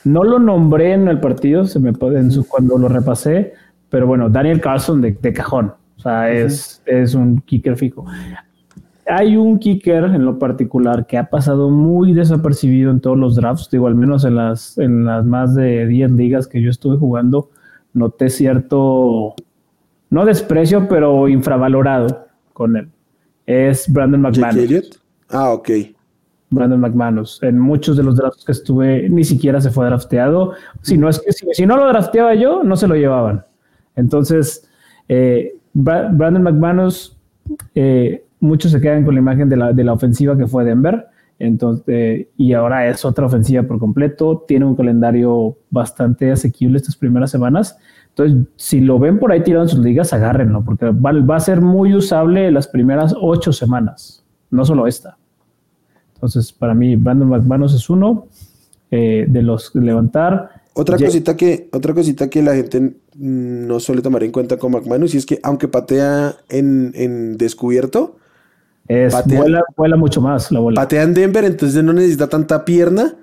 [0.03, 3.53] no lo nombré en el partido, se me en su, cuando lo repasé,
[3.89, 8.05] pero bueno, Daniel Carlson de, cajón, o sea, es, es un kicker fijo.
[9.07, 13.69] Hay un kicker en lo particular que ha pasado muy desapercibido en todos los drafts,
[13.69, 17.49] digo, al menos en las, en las más de 10 ligas que yo estuve jugando,
[17.93, 19.35] noté cierto
[20.09, 22.89] no desprecio, pero infravalorado con él.
[23.45, 25.01] es Brandon McManus.
[25.29, 25.69] Ah, ok.
[26.49, 27.41] Brandon McManus.
[27.43, 30.53] En muchos de los drafts que estuve, ni siquiera se fue drafteado.
[30.81, 33.45] Si no, es que si, no lo drafteaba yo, no se lo llevaban.
[33.95, 34.69] Entonces,
[35.09, 37.17] eh, Brandon McManus,
[37.73, 41.07] eh, muchos se quedan con la imagen de la, de la ofensiva que fue Denver.
[41.37, 44.45] Entonces, y ahora es otra ofensiva por completo.
[44.47, 47.77] Tiene un calendario bastante asequible estas primeras semanas.
[48.09, 51.59] Entonces, si lo ven por ahí tirado en sus ligas, agárrenlo, porque va a ser
[51.59, 55.17] muy usable las primeras ocho semanas, no solo esta.
[56.15, 58.27] Entonces, para mí, Brandon McManus es uno
[58.91, 60.63] eh, de los levantar.
[60.73, 65.13] Otra cosita, que, otra cosita que la gente no suele tomar en cuenta con McManus
[65.13, 68.17] y es que aunque patea en, descubierto,
[69.75, 70.81] vuela, mucho más la bola.
[70.81, 73.15] Patea en Denver, entonces no necesita tanta pierna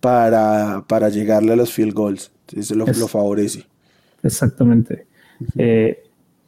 [0.00, 2.32] para, para llegarle a los field goals.
[2.54, 3.66] Eso lo, lo favorece.
[4.22, 5.06] Exactamente.
[5.56, 6.02] Eh,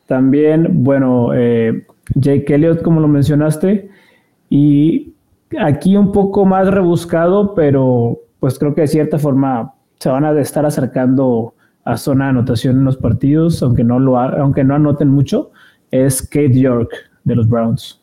[0.06, 3.90] también, bueno, eh, Jake Elliott, como lo mencionaste,
[4.48, 5.12] y
[5.58, 10.38] aquí un poco más rebuscado, pero pues creo que de cierta forma se van a
[10.40, 15.08] estar acercando a zona de anotación en los partidos, aunque no, lo aunque no anoten
[15.08, 15.50] mucho,
[15.90, 16.90] es Kate York
[17.24, 18.00] de los Browns.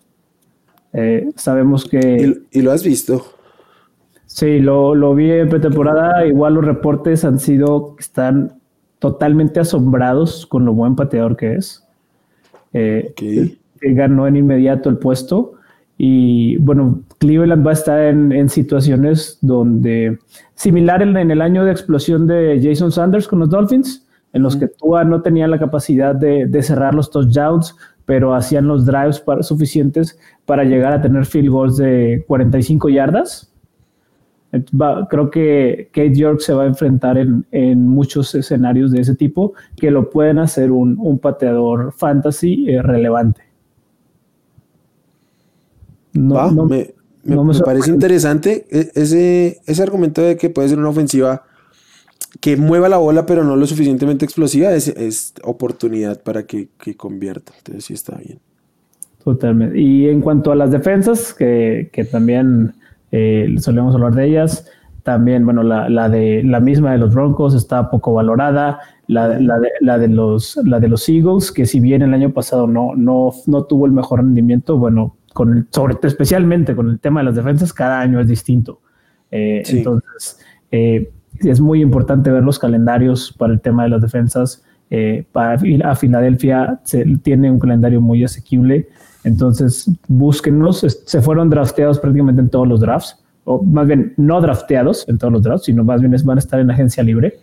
[0.94, 2.36] Eh, sabemos que...
[2.52, 3.26] ¿Y, lo has visto?
[4.26, 6.26] Sí, lo, lo vi en pretemporada.
[6.26, 8.60] Igual los reportes han sido, están
[9.00, 11.86] totalmente asombrados con lo buen pateador que es.
[12.74, 13.14] Eh,
[13.82, 15.54] ganó en inmediato el puesto.
[15.98, 20.20] Y bueno, Cleveland va a estar en, situaciones donde,
[20.56, 24.68] similar en, el año de explosión de Jason Sanders con los Dolphins, en los que
[24.68, 27.76] Tua no tenía la capacidad de, cerrar los touchdowns,
[28.06, 33.54] pero hacían los drives suficientes para llegar a tener field goals de 45 yardas.
[35.10, 39.90] creo que Kate York se va a enfrentar en, muchos escenarios de ese tipo que
[39.90, 43.45] lo pueden hacer un, pateador fantasy eh, relevante.
[46.16, 46.94] No, me,
[47.64, 51.44] parece interesante e, ese, ese argumento de que puede ser una ofensiva
[52.40, 57.54] que mueva la bola pero no lo suficientemente explosiva es, oportunidad para que, convierta.
[57.58, 58.40] Entonces sí está bien.
[59.24, 59.80] Totalmente.
[59.80, 62.74] Y en cuanto a las defensas, que, también
[63.12, 64.68] eh, solemos hablar de ellas,
[65.04, 69.98] también, bueno, la, de, la misma de los Broncos está poco valorada, la, de, la,
[69.98, 73.64] de los, la de los Eagles, que si bien el año pasado no, no, no
[73.66, 78.00] tuvo el mejor rendimiento, bueno, con sobre, especialmente con el tema de las defensas, cada
[78.00, 78.80] año es distinto.
[79.32, 80.40] Eh, entonces,
[80.72, 84.64] eh, es muy importante ver los calendarios para el tema de las defensas.
[84.90, 88.88] Eh, para, a Filadelfia se, tiene un calendario muy asequible.
[89.26, 91.04] Entonces, búsquenlos.
[91.06, 95.34] Se fueron drafteados prácticamente en todos los drafts, o más bien no drafteados en todos
[95.34, 97.40] los drafts, sino más bien van a estar en agencia libre.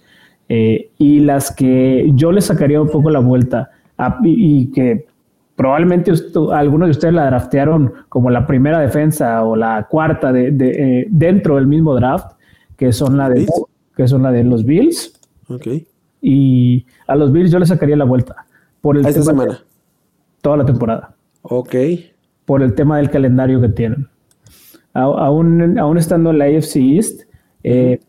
[0.49, 3.70] y las que yo les sacaría un poco la vuelta
[4.24, 5.07] y, que
[5.57, 6.12] probablemente
[6.53, 11.57] algunos de ustedes la draftearon como la primera defensa o la cuarta de, eh, dentro
[11.57, 12.32] del mismo draft,
[12.76, 13.46] que son la de
[13.96, 15.18] que son la de los Bills.
[15.48, 15.86] Okay.
[16.20, 18.46] Y a los Bills yo les sacaría la vuelta
[18.80, 19.62] por el esta semana.
[20.40, 21.14] toda la temporada.
[21.42, 21.74] Ok.
[22.44, 24.09] Por el tema del calendario que tienen.
[24.94, 27.22] aún, aún estando en la AFC East,
[27.64, 28.00] eh,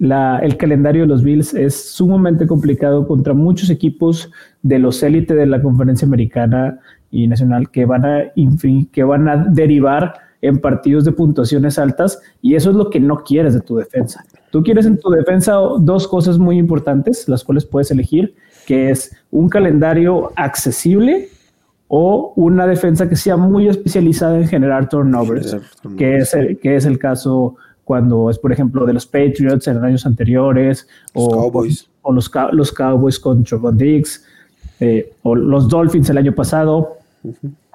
[0.00, 4.30] el calendario de los Bills es sumamente complicado contra muchos equipos
[4.62, 6.78] de los élites de la conferencia americana
[7.10, 8.32] y nacional que van a,
[8.92, 13.22] que van a derivar en partidos de puntuaciones altas y eso es lo que no
[13.22, 14.24] quieres de tu defensa.
[14.50, 18.34] Tú quieres en tu defensa dos cosas muy importantes, las cuales puedes elegir,
[18.66, 21.28] que es un calendario accesible
[21.88, 25.56] o una defensa que sea muy especializada en generar turnovers,
[25.96, 29.84] que es el, que es el caso cuando es, por ejemplo, de los Patriots en
[29.84, 31.88] años anteriores, o, Cowboys.
[32.02, 34.24] o los, los, Cowboys con Trevon Diggs,
[34.80, 36.98] eh, o los Dolphins el año pasado.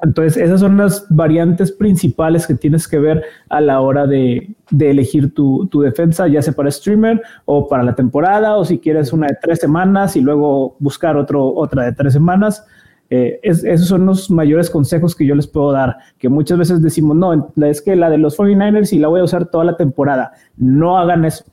[0.02, 4.92] Entonces, esas son las variantes principales que tienes que ver a la hora de, de
[4.92, 9.12] elegir tu, tu, defensa, ya sea para streamer o para la temporada, o si quieres
[9.12, 12.66] una de tres semanas y luego buscar otro, otra de tres semanas.
[13.10, 17.18] Eh, esos son los mayores consejos que yo les puedo dar, que muchas veces decimos,
[17.18, 20.34] no, es que la de los 49ers y la voy a usar toda la temporada.
[20.58, 21.46] No hagan eso,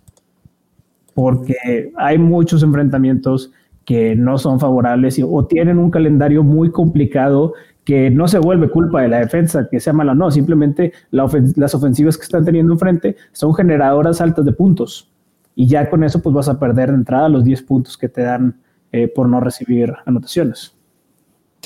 [1.15, 3.53] porque hay muchos enfrentamientos
[3.87, 7.55] que no son favorables o tienen un calendario muy complicado
[7.85, 12.19] que no se vuelve culpa de la defensa, que sea mala, no, simplemente las ofensivas
[12.19, 15.09] que están teniendo enfrente son generadoras altas de puntos.
[15.55, 18.23] Y ya con eso pues vas a perder de entrada los 10 puntos que te
[18.23, 18.57] dan
[18.91, 20.76] eh, por no recibir anotaciones.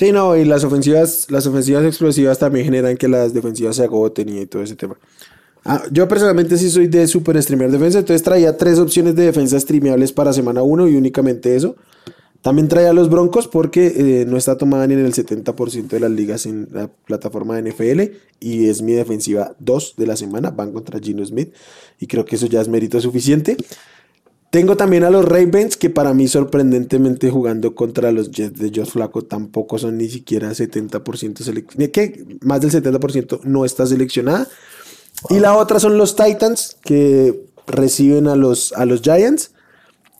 [0.01, 4.29] Sí, no, y las ofensivas, las ofensivas explosivas también generan que las defensivas se agoten
[4.29, 4.97] y todo ese tema.
[5.63, 9.59] Ah, yo personalmente sí soy de super streamer defensa, entonces traía tres opciones de defensa
[9.59, 11.75] streameables para semana 1 y únicamente eso.
[12.41, 15.99] También trae a los Broncos porque eh, no está tomada ni en el 70% de
[15.99, 18.01] las ligas en la plataforma de NFL
[18.39, 20.49] y es mi defensiva 2 de la semana.
[20.49, 21.53] Van contra Gino Smith
[21.99, 23.55] y creo que eso ya es mérito suficiente.
[24.51, 28.91] Tengo también a los Ravens que para mí sorprendentemente jugando contra los Jets de Josh
[28.91, 31.91] Flaco tampoco son ni siquiera 70% seleccionados.
[31.91, 34.47] Que más del 70% no está seleccionada.
[35.29, 39.51] Y la otra son los Titans que reciben a los, a los Giants.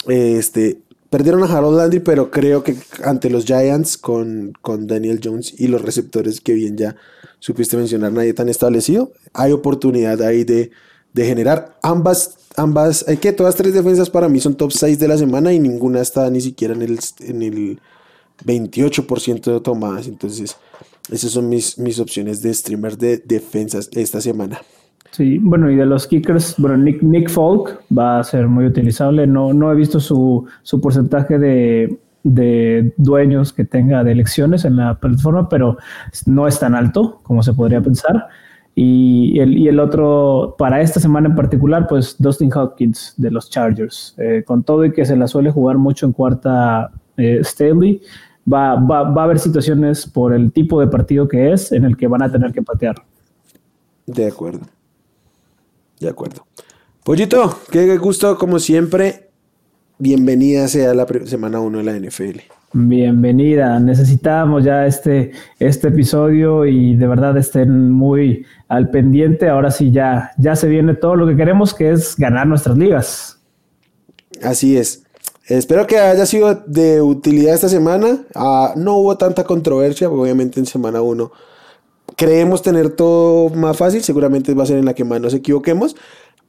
[0.07, 5.53] Este, Perdieron a Harold Landry, pero creo que ante los Giants con, con Daniel Jones
[5.59, 6.95] y los receptores que bien ya
[7.39, 10.71] supiste mencionar, nadie tan establecido, hay oportunidad ahí de,
[11.11, 15.07] de generar ambas, ambas, hay que todas tres defensas para mí son top 6 de
[15.07, 17.79] la semana y ninguna está ni siquiera en el, en el
[18.45, 20.07] 28% de tomadas.
[20.07, 20.57] Entonces,
[21.11, 24.59] esas son mis, mis opciones de streamer de defensas esta semana.
[25.11, 29.27] Sí, bueno, y de los kickers, bueno, Nick, Nick Folk va a ser muy utilizable.
[29.27, 34.77] No, no he visto su, su porcentaje de, de, dueños que tenga de elecciones en
[34.77, 35.77] la plataforma, pero
[36.25, 38.29] no es tan alto como se podría pensar.
[38.73, 43.49] Y el, y el otro, para esta semana en particular, pues Dustin Hopkins de los
[43.49, 44.15] Chargers.
[44.17, 48.01] Eh, con todo y que se la suele jugar mucho en cuarta eh, Staley,
[48.51, 51.97] va, va, va a haber situaciones por el tipo de partido que es en el
[51.97, 52.95] que van a tener que patear.
[54.05, 54.61] De acuerdo.
[55.99, 56.45] De acuerdo.
[57.03, 59.30] Pollito, qué gusto como siempre.
[60.01, 62.39] Bienvenida sea la semana 1 de la NFL.
[62.73, 63.79] Bienvenida.
[63.79, 69.47] Necesitábamos ya este, este episodio y de verdad estén muy al pendiente.
[69.47, 73.39] Ahora sí ya, ya se viene todo lo que queremos, que es ganar nuestras ligas.
[74.41, 75.03] Así es.
[75.45, 78.23] Espero que haya sido de utilidad esta semana.
[78.33, 81.31] Ah, no hubo tanta controversia, obviamente en semana 1
[82.15, 85.95] creemos tener todo más fácil, seguramente va a ser en la que más nos equivoquemos.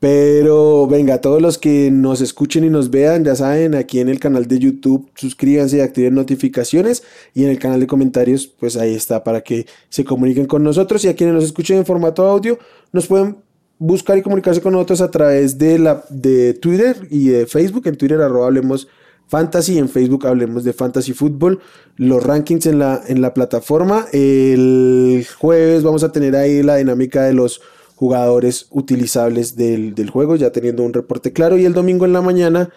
[0.02, 4.18] Pero venga, todos los que nos escuchen y nos vean, ya saben, aquí en el
[4.18, 7.04] canal de YouTube, suscríbanse y activen notificaciones.
[7.34, 11.04] Y en el canal de comentarios, pues ahí está para que se comuniquen con nosotros.
[11.04, 12.58] Y a quienes nos escuchen en formato audio,
[12.90, 13.36] nos pueden
[13.78, 17.86] buscar y comunicarse con nosotros a través de, la, de Twitter y de Facebook.
[17.86, 18.88] En Twitter, arroba hablemos
[19.28, 19.78] Fantasy.
[19.78, 21.60] En Facebook hablemos de Fantasy Football.
[21.94, 24.06] Los rankings en la, en la plataforma.
[24.12, 27.60] El jueves vamos a tener ahí la dinámica de los
[28.02, 31.56] jugadores utilizables del, juego, ya teniendo un reporte claro.
[31.56, 32.68] Y el domingo en la mañana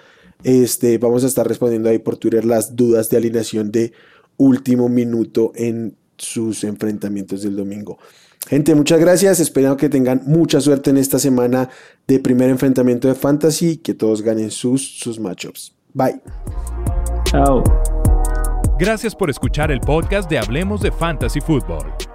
[0.43, 3.91] este, vamos a estar respondiendo ahí por Twitter las dudas de alineación de
[4.37, 7.97] último minuto en sus enfrentamientos del domingo.
[8.45, 9.39] Gente, muchas gracias.
[9.39, 11.69] Espero que tengan mucha suerte en esta semana
[12.05, 13.77] de primer enfrentamiento de Fantasy.
[13.77, 15.73] Que todos ganen sus, sus matchups.
[15.95, 16.21] Bye.
[17.23, 17.63] Chao.
[18.77, 22.14] Gracias por escuchar el podcast de Hablemos de Fantasy Football.